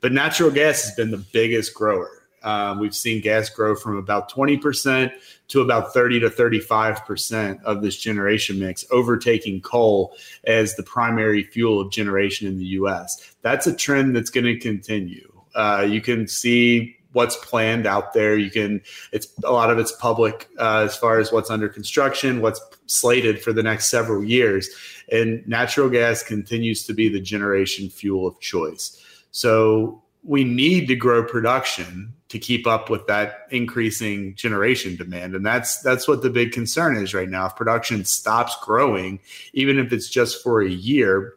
But 0.00 0.12
natural 0.12 0.50
gas 0.50 0.84
has 0.84 0.94
been 0.94 1.10
the 1.10 1.24
biggest 1.32 1.74
grower. 1.74 2.22
Um, 2.44 2.78
we've 2.78 2.94
seen 2.94 3.20
gas 3.20 3.50
grow 3.50 3.74
from 3.74 3.96
about 3.96 4.30
20% 4.30 5.10
to 5.48 5.60
about 5.60 5.92
30 5.92 6.20
to 6.20 6.30
35% 6.30 7.60
of 7.64 7.82
this 7.82 7.96
generation 7.96 8.60
mix, 8.60 8.84
overtaking 8.92 9.60
coal 9.60 10.16
as 10.44 10.76
the 10.76 10.84
primary 10.84 11.42
fuel 11.42 11.80
of 11.80 11.90
generation 11.90 12.46
in 12.46 12.56
the 12.56 12.66
US. 12.66 13.34
That's 13.42 13.66
a 13.66 13.74
trend 13.74 14.14
that's 14.14 14.30
going 14.30 14.44
to 14.44 14.56
continue. 14.56 15.32
Uh, 15.56 15.84
you 15.88 16.00
can 16.00 16.28
see 16.28 16.95
what's 17.16 17.34
planned 17.36 17.86
out 17.86 18.12
there. 18.12 18.36
You 18.36 18.50
can 18.50 18.82
it's 19.10 19.26
a 19.42 19.50
lot 19.50 19.70
of 19.70 19.78
it's 19.78 19.90
public 19.90 20.48
uh, 20.58 20.84
as 20.84 20.94
far 20.96 21.18
as 21.18 21.32
what's 21.32 21.50
under 21.50 21.68
construction, 21.68 22.42
what's 22.42 22.60
slated 22.84 23.42
for 23.42 23.54
the 23.54 23.62
next 23.62 23.88
several 23.88 24.22
years, 24.22 24.68
and 25.10 25.42
natural 25.48 25.88
gas 25.88 26.22
continues 26.22 26.84
to 26.84 26.92
be 26.92 27.08
the 27.08 27.20
generation 27.20 27.88
fuel 27.88 28.26
of 28.26 28.38
choice. 28.40 29.02
So 29.30 30.02
we 30.24 30.44
need 30.44 30.88
to 30.88 30.94
grow 30.94 31.24
production 31.24 32.12
to 32.28 32.38
keep 32.38 32.66
up 32.66 32.90
with 32.90 33.06
that 33.06 33.46
increasing 33.50 34.34
generation 34.34 34.96
demand 34.96 35.34
and 35.36 35.46
that's 35.46 35.80
that's 35.82 36.08
what 36.08 36.22
the 36.22 36.28
big 36.28 36.50
concern 36.50 36.96
is 36.96 37.14
right 37.14 37.28
now 37.28 37.46
if 37.46 37.54
production 37.54 38.04
stops 38.04 38.56
growing 38.62 39.20
even 39.52 39.78
if 39.78 39.92
it's 39.92 40.08
just 40.08 40.42
for 40.42 40.60
a 40.60 40.68
year 40.68 41.34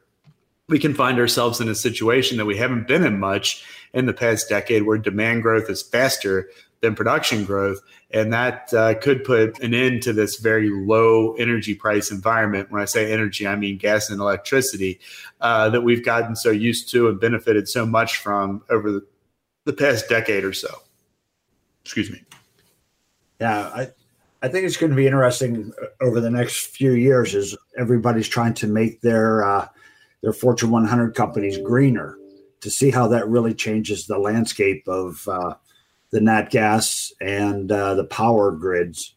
we 0.67 0.79
can 0.79 0.95
find 0.95 1.19
ourselves 1.19 1.61
in 1.61 1.69
a 1.69 1.75
situation 1.75 2.37
that 2.37 2.45
we 2.45 2.57
haven't 2.57 2.87
been 2.87 3.05
in 3.05 3.19
much 3.19 3.63
in 3.93 4.05
the 4.05 4.13
past 4.13 4.49
decade 4.49 4.83
where 4.83 4.97
demand 4.97 5.43
growth 5.43 5.69
is 5.69 5.81
faster 5.81 6.49
than 6.81 6.95
production 6.95 7.45
growth. 7.45 7.81
And 8.11 8.33
that 8.33 8.73
uh, 8.73 8.95
could 8.95 9.23
put 9.23 9.59
an 9.59 9.73
end 9.73 10.01
to 10.03 10.13
this 10.13 10.37
very 10.37 10.69
low 10.69 11.33
energy 11.33 11.75
price 11.75 12.09
environment. 12.11 12.71
When 12.71 12.81
I 12.81 12.85
say 12.85 13.11
energy, 13.11 13.45
I 13.45 13.55
mean 13.55 13.77
gas 13.77 14.09
and 14.09 14.19
electricity 14.19 14.99
uh, 15.41 15.69
that 15.69 15.81
we've 15.81 16.03
gotten 16.03 16.35
so 16.35 16.49
used 16.49 16.89
to 16.91 17.07
and 17.07 17.19
benefited 17.19 17.67
so 17.67 17.85
much 17.85 18.17
from 18.17 18.63
over 18.69 18.91
the, 18.91 19.73
past 19.73 20.09
decade 20.09 20.43
or 20.43 20.53
so. 20.53 20.81
Excuse 21.83 22.09
me. 22.09 22.23
Yeah, 23.39 23.67
I, 23.67 23.89
I 24.41 24.47
think 24.47 24.65
it's 24.65 24.77
going 24.77 24.89
to 24.89 24.95
be 24.95 25.05
interesting 25.05 25.71
over 26.01 26.19
the 26.19 26.31
next 26.31 26.67
few 26.67 26.93
years 26.93 27.35
as 27.35 27.55
everybody's 27.77 28.27
trying 28.27 28.55
to 28.55 28.67
make 28.67 29.01
their 29.01 29.43
uh, 29.43 29.67
their 30.23 30.33
Fortune 30.33 30.71
100 30.71 31.13
companies 31.13 31.59
greener 31.59 32.18
to 32.61 32.69
see 32.69 32.91
how 32.91 33.07
that 33.07 33.27
really 33.27 33.53
changes 33.53 34.05
the 34.05 34.17
landscape 34.17 34.87
of 34.87 35.27
uh, 35.27 35.55
the 36.11 36.21
nat 36.21 36.49
gas 36.49 37.13
and 37.21 37.71
uh, 37.71 37.93
the 37.95 38.03
power 38.03 38.51
grids 38.51 39.15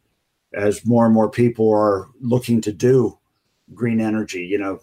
as 0.55 0.85
more 0.87 1.07
and 1.07 1.14
more 1.14 1.31
people 1.31 1.72
are 1.72 2.09
looking 2.20 2.61
to 2.61 2.72
do 2.72 3.18
green 3.74 4.00
energy. 4.00 4.44
You 4.44 4.59
know. 4.59 4.81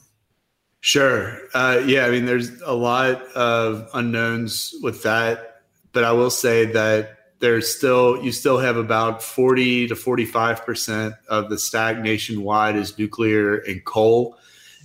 Sure. 0.82 1.38
Uh, 1.54 1.82
yeah. 1.86 2.06
I 2.06 2.10
mean, 2.10 2.26
there's 2.26 2.62
a 2.62 2.74
lot 2.74 3.22
of 3.34 3.90
unknowns 3.94 4.74
with 4.82 5.04
that, 5.04 5.64
but 5.92 6.06
I 6.06 6.14
will 6.14 6.30
say 6.30 6.66
that 6.66 7.20
there's 7.40 7.74
still 7.74 8.22
you 8.24 8.32
still 8.32 8.58
have 8.60 8.78
about 8.78 9.24
40 9.24 9.88
to 9.88 9.96
45 9.96 10.66
percent 10.66 11.16
of 11.28 11.50
the 11.50 11.58
stack 11.58 12.00
nationwide 12.00 12.76
is 12.76 12.98
nuclear 12.98 13.58
and 13.58 13.84
coal 13.86 14.38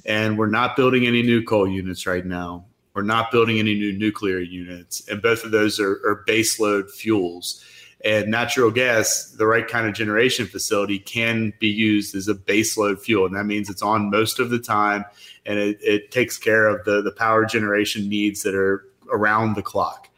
and 0.07 0.39
we're 0.39 0.47
not 0.47 0.77
building 0.77 1.07
any 1.07 1.23
new 1.23 1.43
coal 1.43 1.69
units 1.69 2.07
right 2.07 2.25
now 2.25 2.65
we're 2.95 3.03
not 3.03 3.31
building 3.31 3.59
any 3.59 3.75
new 3.75 3.93
nuclear 3.93 4.39
units 4.39 5.07
and 5.09 5.21
both 5.21 5.45
of 5.45 5.51
those 5.51 5.81
are, 5.81 5.93
are 6.07 6.25
baseload 6.27 6.91
fuels. 6.91 7.65
And 8.05 8.31
natural 8.31 8.71
gas 8.71 9.35
the 9.39 9.47
right 9.47 9.67
kind 9.67 9.87
of 9.87 9.95
generation 9.95 10.47
facility 10.47 10.99
can 10.99 11.53
be 11.59 11.69
used 11.69 12.15
as 12.15 12.29
a 12.29 12.35
baseload 12.35 13.01
fuel 13.01 13.27
and 13.27 13.35
that 13.35 13.45
means 13.45 13.69
it's 13.71 13.83
on 13.83 14.11
most 14.11 14.39
of 14.39 14.51
the 14.51 14.59
time 14.59 15.05
and 15.47 15.59
it, 15.59 15.79
it 15.81 16.11
takes 16.11 16.39
care 16.39 16.67
of 16.67 16.85
the, 16.85 17.03
the 17.03 17.13
power 17.13 17.45
generation 17.45 18.09
needs 18.09 18.43
that 18.43 18.55
are 18.55 18.85
around 19.11 19.55
the 19.55 19.63
clock. 19.63 20.09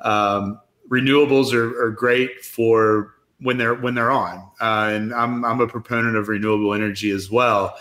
Um, 0.00 0.60
renewables 0.88 1.52
are, 1.52 1.84
are 1.84 1.90
great 1.90 2.44
for 2.44 3.14
when 3.40 3.58
they're 3.58 3.74
when 3.74 3.94
they're 3.94 4.10
on, 4.10 4.38
uh, 4.60 4.90
and 4.92 5.12
I'm 5.12 5.44
I'm 5.44 5.60
a 5.60 5.66
proponent 5.66 6.16
of 6.16 6.28
renewable 6.28 6.74
energy 6.74 7.10
as 7.10 7.30
well, 7.30 7.76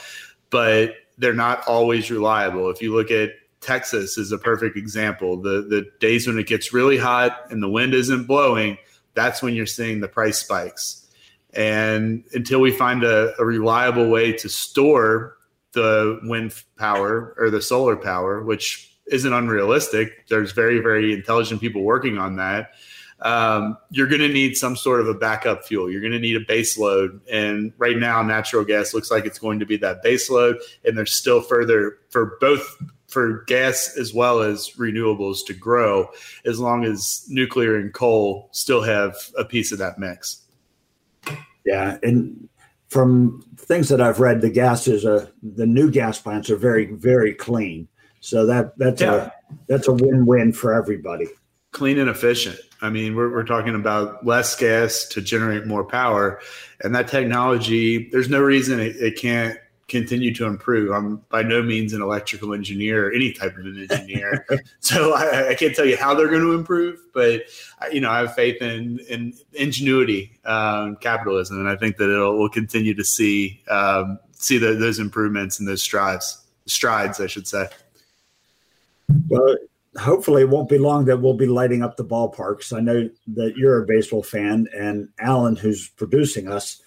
but 0.49 0.95
they're 1.17 1.33
not 1.33 1.67
always 1.67 2.09
reliable. 2.09 2.69
If 2.69 2.81
you 2.81 2.93
look 2.95 3.11
at 3.11 3.31
Texas 3.61 4.17
is 4.17 4.31
a 4.31 4.37
perfect 4.37 4.75
example. 4.77 5.37
The 5.37 5.61
the 5.61 5.85
days 5.99 6.27
when 6.27 6.37
it 6.37 6.47
gets 6.47 6.73
really 6.73 6.97
hot 6.97 7.45
and 7.49 7.61
the 7.61 7.69
wind 7.69 7.93
isn't 7.93 8.25
blowing, 8.25 8.77
that's 9.13 9.41
when 9.41 9.53
you're 9.53 9.65
seeing 9.65 10.01
the 10.01 10.07
price 10.07 10.39
spikes. 10.39 11.07
And 11.53 12.23
until 12.33 12.59
we 12.59 12.71
find 12.71 13.03
a, 13.03 13.33
a 13.39 13.45
reliable 13.45 14.09
way 14.09 14.33
to 14.33 14.49
store 14.49 15.37
the 15.73 16.19
wind 16.23 16.53
power 16.77 17.35
or 17.37 17.49
the 17.49 17.61
solar 17.61 17.95
power, 17.95 18.41
which 18.43 18.95
isn't 19.07 19.33
unrealistic, 19.33 20.27
there's 20.27 20.51
very 20.51 20.79
very 20.79 21.13
intelligent 21.13 21.61
people 21.61 21.83
working 21.83 22.17
on 22.17 22.37
that 22.37 22.71
um, 23.21 23.77
you're 23.91 24.07
going 24.07 24.21
to 24.21 24.29
need 24.29 24.57
some 24.57 24.75
sort 24.75 24.99
of 24.99 25.07
a 25.07 25.13
backup 25.13 25.65
fuel. 25.65 25.91
You're 25.91 26.01
going 26.01 26.13
to 26.13 26.19
need 26.19 26.35
a 26.35 26.45
base 26.45 26.77
load. 26.77 27.21
And 27.31 27.71
right 27.77 27.97
now, 27.97 28.23
natural 28.23 28.63
gas 28.63 28.93
looks 28.93 29.11
like 29.11 29.25
it's 29.25 29.39
going 29.39 29.59
to 29.59 29.65
be 29.65 29.77
that 29.77 30.01
base 30.01 30.29
load. 30.29 30.57
And 30.83 30.97
there's 30.97 31.13
still 31.13 31.41
further 31.41 31.99
for 32.09 32.37
both 32.41 32.77
for 33.11 33.43
gas 33.43 33.95
as 33.99 34.13
well 34.13 34.41
as 34.41 34.71
renewables 34.77 35.45
to 35.45 35.53
grow 35.53 36.09
as 36.45 36.59
long 36.59 36.85
as 36.85 37.25
nuclear 37.29 37.75
and 37.75 37.93
coal 37.93 38.49
still 38.51 38.81
have 38.81 39.15
a 39.37 39.43
piece 39.43 39.71
of 39.71 39.77
that 39.77 39.99
mix. 39.99 40.41
Yeah. 41.65 41.97
And 42.01 42.47
from 42.87 43.45
things 43.57 43.89
that 43.89 44.01
I've 44.01 44.19
read, 44.19 44.41
the 44.41 44.49
gas 44.49 44.87
is 44.87 45.05
a, 45.05 45.29
the 45.43 45.67
new 45.67 45.91
gas 45.91 46.19
plants 46.19 46.49
are 46.49 46.55
very, 46.55 46.85
very 46.85 47.33
clean. 47.33 47.87
So 48.21 48.45
that, 48.45 48.77
that's 48.77 49.01
yeah. 49.01 49.13
a, 49.13 49.31
that's 49.67 49.87
a 49.87 49.93
win-win 49.93 50.53
for 50.53 50.73
everybody. 50.73 51.27
Clean 51.71 51.99
and 51.99 52.09
efficient. 52.09 52.57
I 52.81 52.89
mean, 52.89 53.15
we're, 53.15 53.31
we're 53.31 53.43
talking 53.43 53.75
about 53.75 54.25
less 54.25 54.55
gas 54.55 55.05
to 55.09 55.21
generate 55.21 55.67
more 55.67 55.83
power. 55.83 56.39
And 56.81 56.95
that 56.95 57.07
technology, 57.07 58.09
there's 58.09 58.29
no 58.29 58.39
reason 58.39 58.79
it, 58.79 58.95
it 58.95 59.17
can't 59.17 59.57
continue 59.91 60.33
to 60.33 60.45
improve. 60.45 60.91
I'm 60.91 61.17
by 61.29 61.43
no 61.43 61.61
means 61.61 61.93
an 61.93 62.01
electrical 62.01 62.53
engineer 62.53 63.07
or 63.07 63.11
any 63.11 63.33
type 63.33 63.57
of 63.57 63.65
an 63.65 63.87
engineer, 63.89 64.47
so 64.79 65.13
I, 65.13 65.49
I, 65.49 65.55
can't 65.55 65.75
tell 65.75 65.85
you 65.85 65.97
how 65.97 66.15
they're 66.15 66.29
going 66.29 66.41
to 66.41 66.53
improve. 66.53 66.99
But 67.13 67.43
you 67.91 67.99
know, 68.01 68.09
I 68.09 68.19
have 68.19 68.33
faith 68.33 68.61
in 68.61 68.99
in 69.09 69.33
ingenuity, 69.53 70.39
um, 70.45 70.95
capitalism, 70.95 71.59
and 71.59 71.69
I 71.69 71.75
think 71.75 71.97
that 71.97 72.09
it'll 72.09 72.39
we'll 72.39 72.49
continue 72.49 72.95
to 72.95 73.03
see 73.03 73.61
um, 73.69 74.17
see 74.31 74.57
the, 74.57 74.73
those 74.73 74.97
improvements 74.97 75.59
and 75.59 75.67
those 75.67 75.83
strides 75.83 76.41
strides, 76.65 77.19
I 77.19 77.27
should 77.27 77.47
say. 77.47 77.67
Well, 79.27 79.57
hopefully 79.97 80.43
it 80.43 80.49
won't 80.49 80.69
be 80.69 80.77
long 80.77 81.05
that 81.05 81.21
we'll 81.21 81.33
be 81.33 81.47
lighting 81.47 81.83
up 81.83 81.97
the 81.97 82.05
ballparks. 82.05 82.75
I 82.75 82.79
know 82.79 83.09
that 83.35 83.57
you're 83.57 83.83
a 83.83 83.85
baseball 83.85 84.23
fan, 84.23 84.67
and 84.73 85.09
Alan, 85.19 85.57
who's 85.57 85.89
producing 85.89 86.47
us, 86.47 86.81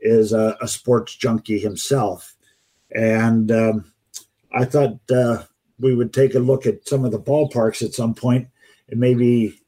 is 0.00 0.32
a, 0.32 0.56
a 0.60 0.68
sports 0.68 1.16
junkie 1.16 1.58
himself. 1.58 2.36
And 2.94 3.50
um, 3.50 3.92
I 4.52 4.64
thought 4.64 4.98
uh, 5.10 5.44
we 5.78 5.94
would 5.94 6.12
take 6.12 6.34
a 6.34 6.40
look 6.40 6.66
at 6.66 6.86
some 6.86 7.04
of 7.04 7.12
the 7.12 7.20
ballparks 7.20 7.82
at 7.82 7.94
some 7.94 8.14
point 8.14 8.48
and 8.88 9.00
maybe 9.00 9.60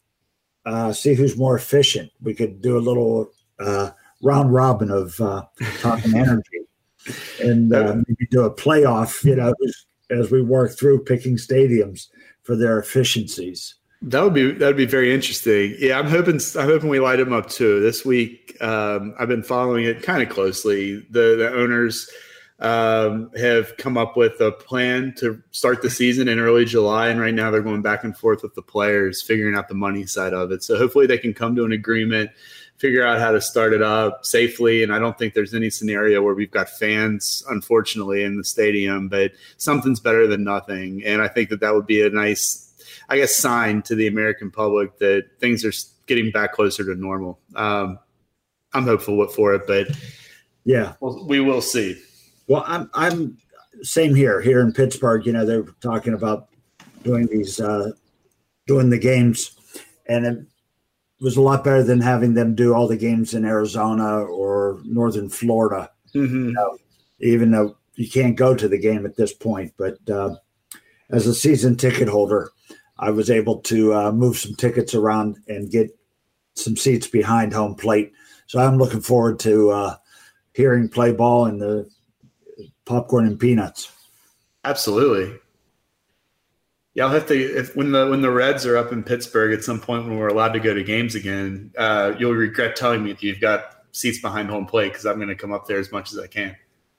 uh, 0.66 0.92
see 0.92 1.14
who's 1.14 1.36
more 1.36 1.56
efficient. 1.56 2.10
We 2.20 2.34
could 2.34 2.60
do 2.60 2.76
a 2.76 2.80
little 2.80 3.30
uh, 3.58 3.90
round 4.22 4.52
robin 4.52 4.90
of 4.90 5.20
uh, 5.20 5.44
talking 5.80 6.14
energy 6.16 6.62
and 7.40 7.74
uh, 7.74 7.96
maybe 8.08 8.26
do 8.30 8.42
a 8.42 8.54
playoff, 8.54 9.24
you 9.24 9.36
know, 9.36 9.52
as, 9.66 9.86
as 10.10 10.30
we 10.30 10.42
work 10.42 10.78
through 10.78 11.04
picking 11.04 11.36
stadiums 11.36 12.08
for 12.42 12.56
their 12.56 12.78
efficiencies. 12.78 13.74
That 14.02 14.24
would 14.24 14.34
be 14.34 14.50
that 14.50 14.66
would 14.66 14.76
be 14.76 14.84
very 14.84 15.14
interesting. 15.14 15.76
Yeah, 15.78 15.96
I'm 15.96 16.08
hoping 16.08 16.40
I'm 16.58 16.66
hoping 16.66 16.88
we 16.88 16.98
light 16.98 17.16
them 17.16 17.32
up 17.32 17.48
too. 17.48 17.80
This 17.80 18.04
week, 18.04 18.56
um, 18.60 19.14
I've 19.16 19.28
been 19.28 19.44
following 19.44 19.84
it 19.84 20.02
kind 20.02 20.20
of 20.22 20.28
closely. 20.28 20.96
The 21.10 21.36
the 21.36 21.52
owners 21.54 22.10
um, 22.62 23.30
have 23.36 23.76
come 23.76 23.98
up 23.98 24.16
with 24.16 24.40
a 24.40 24.52
plan 24.52 25.14
to 25.18 25.42
start 25.50 25.82
the 25.82 25.90
season 25.90 26.28
in 26.28 26.38
early 26.38 26.64
July, 26.64 27.08
and 27.08 27.20
right 27.20 27.34
now 27.34 27.50
they're 27.50 27.60
going 27.60 27.82
back 27.82 28.04
and 28.04 28.16
forth 28.16 28.42
with 28.42 28.54
the 28.54 28.62
players, 28.62 29.20
figuring 29.20 29.54
out 29.54 29.68
the 29.68 29.74
money 29.74 30.06
side 30.06 30.32
of 30.32 30.50
it. 30.52 30.62
So 30.62 30.78
hopefully 30.78 31.06
they 31.06 31.18
can 31.18 31.34
come 31.34 31.54
to 31.56 31.64
an 31.64 31.72
agreement, 31.72 32.30
figure 32.78 33.04
out 33.04 33.20
how 33.20 33.32
to 33.32 33.40
start 33.40 33.72
it 33.72 33.82
up 33.82 34.24
safely. 34.24 34.82
And 34.82 34.94
I 34.94 34.98
don't 34.98 35.18
think 35.18 35.34
there's 35.34 35.54
any 35.54 35.70
scenario 35.70 36.22
where 36.22 36.34
we've 36.34 36.50
got 36.50 36.70
fans, 36.70 37.44
unfortunately, 37.50 38.22
in 38.22 38.38
the 38.38 38.44
stadium, 38.44 39.08
but 39.08 39.32
something's 39.56 40.00
better 40.00 40.26
than 40.26 40.44
nothing. 40.44 41.02
And 41.04 41.20
I 41.20 41.28
think 41.28 41.50
that 41.50 41.60
that 41.60 41.74
would 41.74 41.86
be 41.86 42.02
a 42.02 42.10
nice 42.10 42.72
I 43.08 43.16
guess, 43.16 43.34
sign 43.34 43.82
to 43.82 43.94
the 43.94 44.06
American 44.06 44.50
public 44.50 44.98
that 44.98 45.26
things 45.38 45.64
are 45.64 45.72
getting 46.06 46.30
back 46.30 46.52
closer 46.52 46.84
to 46.84 46.94
normal. 46.94 47.38
Um, 47.54 47.98
I'm 48.72 48.84
hopeful 48.84 49.26
for 49.28 49.54
it, 49.54 49.66
but 49.66 49.88
yeah, 50.64 50.94
well, 51.00 51.26
we 51.26 51.40
will 51.40 51.60
see. 51.60 52.00
Well, 52.52 52.64
I'm 52.66 52.90
I'm 52.92 53.38
same 53.80 54.14
here 54.14 54.42
here 54.42 54.60
in 54.60 54.74
Pittsburgh. 54.74 55.24
You 55.24 55.32
know, 55.32 55.46
they're 55.46 55.64
talking 55.80 56.12
about 56.12 56.48
doing 57.02 57.26
these 57.26 57.58
uh, 57.58 57.92
doing 58.66 58.90
the 58.90 58.98
games, 58.98 59.56
and 60.06 60.26
it 60.26 60.38
was 61.18 61.38
a 61.38 61.40
lot 61.40 61.64
better 61.64 61.82
than 61.82 62.02
having 62.02 62.34
them 62.34 62.54
do 62.54 62.74
all 62.74 62.86
the 62.86 62.98
games 62.98 63.32
in 63.32 63.46
Arizona 63.46 64.18
or 64.18 64.82
Northern 64.84 65.30
Florida. 65.30 65.90
Mm-hmm. 66.14 66.48
You 66.48 66.52
know, 66.52 66.78
even 67.20 67.52
though 67.52 67.78
you 67.94 68.10
can't 68.10 68.36
go 68.36 68.54
to 68.54 68.68
the 68.68 68.78
game 68.78 69.06
at 69.06 69.16
this 69.16 69.32
point, 69.32 69.72
but 69.78 69.96
uh, 70.10 70.34
as 71.08 71.26
a 71.26 71.34
season 71.34 71.74
ticket 71.74 72.06
holder, 72.06 72.50
I 72.98 73.12
was 73.12 73.30
able 73.30 73.60
to 73.60 73.94
uh, 73.94 74.12
move 74.12 74.36
some 74.36 74.56
tickets 74.56 74.94
around 74.94 75.38
and 75.48 75.70
get 75.70 75.88
some 76.54 76.76
seats 76.76 77.06
behind 77.06 77.54
home 77.54 77.76
plate. 77.76 78.12
So 78.46 78.58
I'm 78.58 78.76
looking 78.76 79.00
forward 79.00 79.38
to 79.38 79.70
uh, 79.70 79.96
hearing 80.52 80.90
play 80.90 81.12
ball 81.12 81.46
in 81.46 81.58
the 81.58 81.88
popcorn 82.84 83.26
and 83.26 83.38
peanuts. 83.38 83.90
Absolutely. 84.64 85.38
Yeah, 86.94 87.04
I'll 87.04 87.10
have 87.10 87.26
to 87.28 87.34
if 87.34 87.74
when 87.74 87.92
the 87.92 88.08
when 88.08 88.20
the 88.20 88.30
Reds 88.30 88.66
are 88.66 88.76
up 88.76 88.92
in 88.92 89.02
Pittsburgh 89.02 89.52
at 89.52 89.64
some 89.64 89.80
point 89.80 90.06
when 90.06 90.18
we're 90.18 90.28
allowed 90.28 90.52
to 90.52 90.60
go 90.60 90.74
to 90.74 90.82
games 90.82 91.14
again, 91.14 91.72
uh, 91.78 92.12
you'll 92.18 92.34
regret 92.34 92.76
telling 92.76 93.02
me 93.02 93.12
that 93.12 93.22
you've 93.22 93.40
got 93.40 93.78
seats 93.92 94.20
behind 94.20 94.50
home 94.50 94.66
plate 94.66 94.88
because 94.88 95.06
I'm 95.06 95.16
going 95.16 95.28
to 95.28 95.34
come 95.34 95.52
up 95.52 95.66
there 95.66 95.78
as 95.78 95.90
much 95.90 96.12
as 96.12 96.18
I 96.18 96.26
can. 96.26 96.54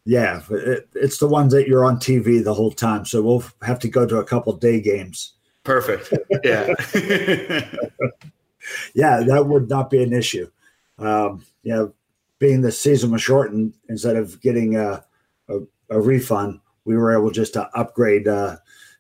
Yeah, 0.06 0.42
it, 0.50 0.90
it's 0.96 1.20
the 1.20 1.28
ones 1.28 1.54
that 1.54 1.68
you're 1.68 1.86
on 1.86 1.98
TV 1.98 2.44
the 2.44 2.54
whole 2.54 2.72
time, 2.72 3.06
so 3.06 3.22
we'll 3.22 3.44
have 3.62 3.80
to 3.80 3.88
go 3.88 4.06
to 4.06 4.18
a 4.18 4.26
couple 4.26 4.52
day 4.54 4.82
games. 4.82 5.34
Perfect. 5.64 6.14
Yeah. 6.44 6.68
yeah, 8.94 9.24
that 9.24 9.46
would 9.48 9.70
not 9.70 9.90
be 9.90 10.04
an 10.04 10.12
issue. 10.12 10.50
Um, 11.00 11.46
you 11.64 11.74
know, 11.74 11.94
being 12.40 12.62
the 12.62 12.72
season 12.72 13.12
was 13.12 13.22
shortened, 13.22 13.76
instead 13.88 14.18
of 14.18 14.42
getting 14.42 14.76
a, 14.76 15.06
a, 15.48 15.60
a 15.90 16.00
refund, 16.00 16.60
we 16.86 16.98
were 16.98 17.18
able 17.18 17.32
just 17.32 17.54
to 17.54 17.70
upgrade 17.76 18.28
uh, 18.28 18.58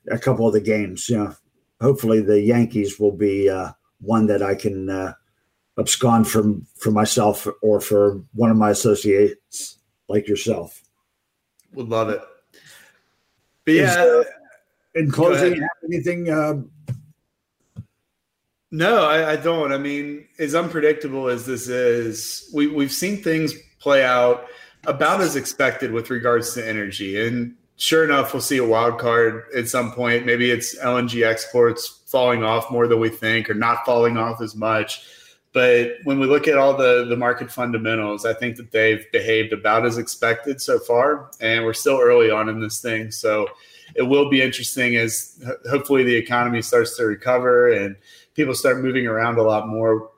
a 0.09 0.17
couple 0.17 0.47
of 0.47 0.53
the 0.53 0.61
games. 0.61 1.09
You 1.09 1.17
know, 1.17 1.35
hopefully 1.81 2.21
the 2.21 2.41
Yankees 2.41 2.99
will 2.99 3.11
be 3.11 3.49
uh, 3.49 3.71
one 4.01 4.27
that 4.27 4.41
I 4.41 4.55
can 4.55 4.89
uh, 4.89 5.13
abscond 5.77 6.27
from 6.27 6.67
for 6.75 6.91
myself 6.91 7.47
or 7.61 7.79
for 7.79 8.21
one 8.33 8.51
of 8.51 8.57
my 8.57 8.69
associates 8.69 9.77
like 10.07 10.27
yourself. 10.27 10.83
Would 11.73 11.89
love 11.89 12.09
it. 12.09 12.21
But 13.65 13.73
yeah, 13.73 14.23
in 14.95 15.09
closing, 15.09 15.65
anything? 15.85 16.29
Uh, 16.29 16.61
no, 18.71 19.05
I, 19.05 19.33
I, 19.33 19.35
don't. 19.35 19.71
I 19.71 19.77
mean, 19.77 20.25
as 20.39 20.55
unpredictable 20.55 21.27
as 21.27 21.45
this 21.45 21.67
is, 21.67 22.49
we, 22.53 22.67
we've 22.67 22.91
seen 22.91 23.21
things 23.21 23.53
play 23.79 24.03
out 24.03 24.47
about 24.85 25.21
as 25.21 25.35
expected 25.35 25.91
with 25.91 26.09
regards 26.09 26.53
to 26.53 26.67
energy. 26.67 27.25
And 27.25 27.55
sure 27.77 28.03
enough, 28.03 28.33
we'll 28.33 28.41
see 28.41 28.57
a 28.57 28.65
wild 28.65 28.99
card 28.99 29.43
at 29.55 29.69
some 29.69 29.91
point. 29.91 30.25
Maybe 30.25 30.51
it's 30.51 30.77
LNG 30.79 31.25
exports 31.25 32.01
falling 32.07 32.43
off 32.43 32.69
more 32.69 32.87
than 32.87 32.99
we 32.99 33.09
think, 33.09 33.49
or 33.49 33.53
not 33.53 33.85
falling 33.85 34.17
off 34.17 34.41
as 34.41 34.55
much. 34.55 35.05
But 35.53 35.97
when 36.03 36.19
we 36.19 36.25
look 36.25 36.47
at 36.47 36.57
all 36.57 36.75
the 36.75 37.05
the 37.07 37.15
market 37.15 37.51
fundamentals, 37.51 38.25
I 38.25 38.33
think 38.33 38.57
that 38.57 38.71
they've 38.71 39.05
behaved 39.11 39.53
about 39.53 39.85
as 39.85 39.99
expected 39.99 40.59
so 40.59 40.79
far, 40.79 41.29
and 41.39 41.63
we're 41.63 41.73
still 41.73 41.99
early 41.99 42.31
on 42.31 42.49
in 42.49 42.59
this 42.59 42.81
thing. 42.81 43.11
So 43.11 43.47
it 43.95 44.01
will 44.01 44.29
be 44.29 44.41
interesting 44.41 44.95
as 44.95 45.39
hopefully 45.69 46.03
the 46.03 46.15
economy 46.15 46.61
starts 46.61 46.97
to 46.97 47.05
recover 47.05 47.71
and 47.71 47.95
people 48.33 48.55
start 48.55 48.81
moving 48.81 49.05
around 49.05 49.37
a 49.37 49.43
lot 49.43 49.67
more. 49.67 50.09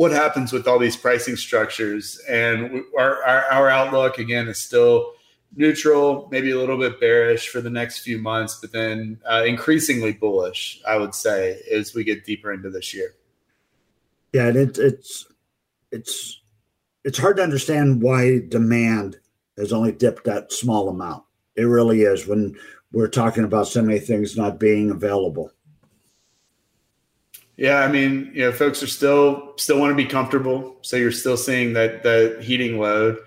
What 0.00 0.12
happens 0.12 0.50
with 0.50 0.66
all 0.66 0.78
these 0.78 0.96
pricing 0.96 1.36
structures? 1.36 2.18
And 2.26 2.84
our, 2.98 3.22
our, 3.22 3.44
our 3.50 3.68
outlook 3.68 4.16
again 4.16 4.48
is 4.48 4.58
still 4.58 5.12
neutral, 5.54 6.26
maybe 6.30 6.52
a 6.52 6.56
little 6.56 6.78
bit 6.78 6.98
bearish 6.98 7.50
for 7.50 7.60
the 7.60 7.68
next 7.68 7.98
few 7.98 8.16
months, 8.16 8.58
but 8.62 8.72
then 8.72 9.20
uh, 9.30 9.44
increasingly 9.46 10.14
bullish, 10.14 10.80
I 10.88 10.96
would 10.96 11.14
say, 11.14 11.60
as 11.70 11.94
we 11.94 12.02
get 12.02 12.24
deeper 12.24 12.50
into 12.50 12.70
this 12.70 12.94
year. 12.94 13.14
Yeah, 14.32 14.46
and 14.46 14.56
it, 14.56 14.78
it's 14.78 15.26
it's 15.92 16.40
it's 17.04 17.18
hard 17.18 17.36
to 17.36 17.42
understand 17.42 18.00
why 18.00 18.40
demand 18.48 19.18
has 19.58 19.70
only 19.70 19.92
dipped 19.92 20.24
that 20.24 20.50
small 20.50 20.88
amount. 20.88 21.24
It 21.56 21.64
really 21.64 22.04
is 22.04 22.26
when 22.26 22.56
we're 22.90 23.08
talking 23.08 23.44
about 23.44 23.68
so 23.68 23.82
many 23.82 23.98
things 23.98 24.34
not 24.34 24.58
being 24.58 24.90
available. 24.90 25.52
Yeah, 27.60 27.80
I 27.80 27.88
mean, 27.88 28.30
you 28.32 28.40
know, 28.40 28.52
folks 28.52 28.82
are 28.82 28.86
still 28.86 29.52
still 29.58 29.78
want 29.78 29.90
to 29.90 29.94
be 29.94 30.06
comfortable, 30.06 30.78
so 30.80 30.96
you're 30.96 31.12
still 31.12 31.36
seeing 31.36 31.74
that 31.74 32.02
that 32.04 32.42
heating 32.42 32.78
load. 32.78 33.18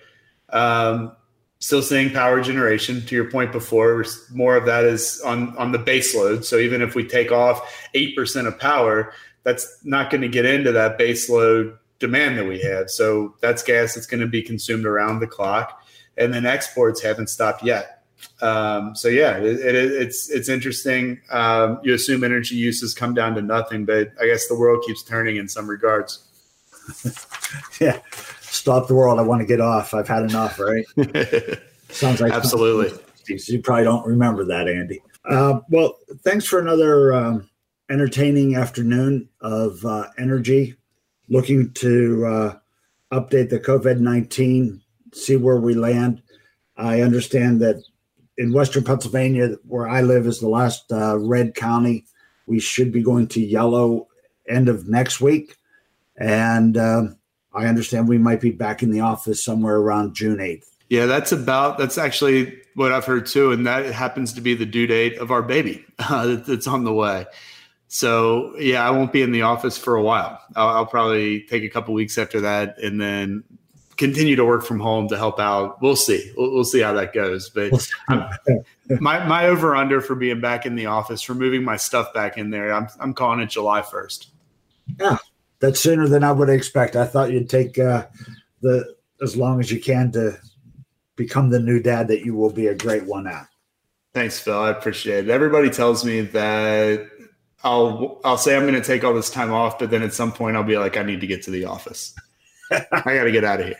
Um, 0.49 1.15
still 1.59 1.83
seeing 1.83 2.09
power 2.09 2.41
generation. 2.41 3.05
To 3.05 3.13
your 3.13 3.29
point 3.29 3.51
before, 3.51 4.03
more 4.31 4.57
of 4.57 4.65
that 4.65 4.85
is 4.85 5.21
on 5.21 5.55
on 5.57 5.71
the 5.71 5.77
base 5.77 6.15
load. 6.15 6.45
So 6.45 6.57
even 6.57 6.81
if 6.81 6.95
we 6.95 7.07
take 7.07 7.31
off 7.31 7.87
eight 7.93 8.15
percent 8.15 8.47
of 8.47 8.57
power, 8.57 9.13
that's 9.43 9.77
not 9.83 10.09
going 10.09 10.21
to 10.21 10.29
get 10.29 10.45
into 10.45 10.71
that 10.71 10.97
base 10.97 11.29
load 11.29 11.77
demand 11.99 12.39
that 12.39 12.47
we 12.47 12.59
have. 12.61 12.89
So 12.89 13.35
that's 13.39 13.61
gas 13.61 13.93
that's 13.93 14.07
going 14.07 14.21
to 14.21 14.27
be 14.27 14.41
consumed 14.41 14.87
around 14.87 15.19
the 15.19 15.27
clock, 15.27 15.79
and 16.17 16.33
then 16.33 16.47
exports 16.47 17.03
haven't 17.03 17.27
stopped 17.27 17.63
yet. 17.63 18.02
Um, 18.43 18.93
so 18.93 19.07
yeah, 19.07 19.37
it, 19.37 19.59
it, 19.61 19.75
it's 19.75 20.29
it's 20.29 20.49
interesting. 20.49 21.21
Um, 21.31 21.79
you 21.81 21.93
assume 21.93 22.25
energy 22.25 22.55
uses 22.55 22.93
come 22.93 23.13
down 23.13 23.35
to 23.35 23.41
nothing, 23.41 23.85
but 23.85 24.11
I 24.21 24.25
guess 24.25 24.47
the 24.47 24.55
world 24.55 24.83
keeps 24.85 25.01
turning 25.01 25.37
in 25.37 25.47
some 25.47 25.65
regards. 25.65 26.27
yeah, 27.79 27.99
stop 28.41 28.89
the 28.89 28.95
world. 28.95 29.17
I 29.17 29.21
want 29.21 29.41
to 29.41 29.45
get 29.45 29.61
off. 29.61 29.93
I've 29.93 30.09
had 30.09 30.23
enough. 30.23 30.59
Right? 30.59 30.85
Sounds 31.89 32.19
like 32.19 32.33
absolutely. 32.33 32.91
You 33.47 33.61
probably 33.61 33.85
don't 33.85 34.05
remember 34.05 34.43
that, 34.43 34.67
Andy. 34.67 35.01
Uh, 35.23 35.61
well, 35.69 35.97
thanks 36.25 36.45
for 36.45 36.59
another 36.59 37.13
um, 37.13 37.49
entertaining 37.89 38.57
afternoon 38.57 39.29
of 39.39 39.85
uh, 39.85 40.07
energy. 40.17 40.75
Looking 41.29 41.71
to 41.75 42.25
uh, 42.25 42.57
update 43.17 43.49
the 43.49 43.59
COVID 43.61 44.01
nineteen, 44.01 44.81
see 45.13 45.37
where 45.37 45.61
we 45.61 45.75
land. 45.75 46.21
I 46.75 47.01
understand 47.01 47.61
that 47.61 47.81
in 48.37 48.53
Western 48.53 48.83
Pennsylvania, 48.83 49.55
where 49.67 49.87
I 49.87 50.01
live, 50.01 50.25
is 50.27 50.39
the 50.39 50.49
last 50.49 50.91
uh, 50.91 51.17
red 51.19 51.55
county. 51.55 52.05
We 52.45 52.59
should 52.59 52.91
be 52.91 53.03
going 53.03 53.27
to 53.29 53.41
yellow 53.41 54.07
end 54.47 54.69
of 54.69 54.87
next 54.87 55.21
week, 55.21 55.55
and 56.17 56.75
uh, 56.75 57.03
I 57.53 57.65
understand 57.65 58.07
we 58.07 58.17
might 58.17 58.41
be 58.41 58.51
back 58.51 58.83
in 58.83 58.91
the 58.91 58.99
office 58.99 59.43
somewhere 59.43 59.77
around 59.77 60.15
June 60.15 60.41
eighth. 60.41 60.69
Yeah, 60.89 61.05
that's 61.05 61.31
about 61.31 61.77
that's 61.77 61.97
actually 61.97 62.59
what 62.75 62.91
I've 62.91 63.05
heard 63.05 63.25
too, 63.25 63.51
and 63.51 63.65
that 63.65 63.85
happens 63.87 64.33
to 64.33 64.41
be 64.41 64.55
the 64.55 64.65
due 64.65 64.87
date 64.87 65.17
of 65.17 65.31
our 65.31 65.41
baby 65.41 65.85
uh, 65.99 66.35
that's 66.47 66.67
on 66.67 66.83
the 66.83 66.93
way. 66.93 67.25
So 67.87 68.57
yeah, 68.57 68.85
I 68.87 68.91
won't 68.91 69.13
be 69.13 69.21
in 69.21 69.31
the 69.31 69.43
office 69.43 69.77
for 69.77 69.95
a 69.95 70.01
while. 70.01 70.39
I'll, 70.55 70.69
I'll 70.69 70.85
probably 70.85 71.41
take 71.43 71.63
a 71.63 71.69
couple 71.69 71.93
weeks 71.93 72.17
after 72.17 72.41
that, 72.41 72.77
and 72.79 72.99
then 72.99 73.43
continue 73.97 74.35
to 74.35 74.45
work 74.45 74.63
from 74.63 74.79
home 74.79 75.07
to 75.09 75.17
help 75.17 75.39
out. 75.39 75.81
We'll 75.81 75.95
see. 75.95 76.31
We'll, 76.37 76.51
we'll 76.51 76.65
see 76.65 76.81
how 76.81 76.93
that 76.93 77.13
goes. 77.13 77.49
But 77.49 77.71
my 78.99 79.25
my 79.25 79.47
over 79.47 79.75
under 79.75 80.01
for 80.01 80.15
being 80.15 80.41
back 80.41 80.65
in 80.65 80.75
the 80.75 80.87
office, 80.87 81.21
for 81.21 81.33
moving 81.33 81.63
my 81.63 81.77
stuff 81.77 82.13
back 82.13 82.37
in 82.37 82.49
there, 82.49 82.73
I'm 82.73 82.87
I'm 82.99 83.13
calling 83.13 83.39
it 83.39 83.49
July 83.49 83.81
first. 83.81 84.29
Yeah, 84.99 85.17
that's 85.59 85.79
sooner 85.79 86.07
than 86.07 86.23
I 86.23 86.31
would 86.31 86.49
expect. 86.49 86.95
I 86.95 87.05
thought 87.05 87.31
you'd 87.31 87.49
take 87.49 87.79
uh, 87.79 88.07
the 88.61 88.95
as 89.21 89.37
long 89.37 89.59
as 89.59 89.71
you 89.71 89.79
can 89.79 90.11
to 90.13 90.37
become 91.15 91.49
the 91.49 91.59
new 91.59 91.81
dad 91.81 92.07
that 92.07 92.25
you 92.25 92.35
will 92.35 92.51
be 92.51 92.67
a 92.67 92.75
great 92.75 93.05
one 93.05 93.27
at. 93.27 93.47
Thanks, 94.13 94.39
Phil. 94.39 94.59
I 94.59 94.69
appreciate 94.69 95.25
it. 95.25 95.31
Everybody 95.31 95.69
tells 95.69 96.05
me 96.05 96.21
that 96.21 97.07
I'll 97.63 98.19
I'll 98.23 98.37
say 98.37 98.55
I'm 98.55 98.63
going 98.63 98.73
to 98.73 98.81
take 98.81 99.03
all 99.03 99.13
this 99.13 99.29
time 99.29 99.51
off, 99.51 99.79
but 99.79 99.89
then 99.89 100.03
at 100.03 100.13
some 100.13 100.31
point 100.31 100.57
I'll 100.57 100.63
be 100.63 100.77
like, 100.77 100.97
I 100.97 101.03
need 101.03 101.21
to 101.21 101.27
get 101.27 101.43
to 101.43 101.51
the 101.51 101.65
office. 101.65 102.13
I 102.91 103.15
got 103.15 103.23
to 103.23 103.31
get 103.31 103.43
out 103.43 103.61
of 103.61 103.75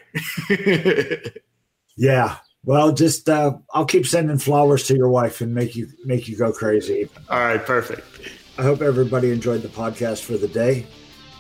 here. 0.48 1.22
yeah. 1.98 2.38
Well, 2.66 2.94
just 2.94 3.28
uh, 3.28 3.58
I'll 3.74 3.86
keep 3.86 4.06
sending 4.06 4.38
flowers 4.38 4.84
to 4.88 4.96
your 4.96 5.10
wife 5.10 5.42
and 5.42 5.54
make 5.54 5.76
you 5.76 5.90
make 6.06 6.28
you 6.28 6.38
go 6.38 6.54
crazy. 6.54 7.10
All 7.30 7.40
right, 7.40 7.64
perfect. 7.64 8.06
I 8.58 8.64
hope 8.64 8.82
everybody 8.82 9.32
enjoyed 9.32 9.64
the 9.64 9.68
podcast 9.68 10.24
for 10.24 10.38
the 10.38 10.48
day. 10.48 10.88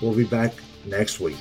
We'll 0.02 0.16
be 0.16 0.26
back 0.26 0.54
next 0.86 1.20
week. 1.20 1.38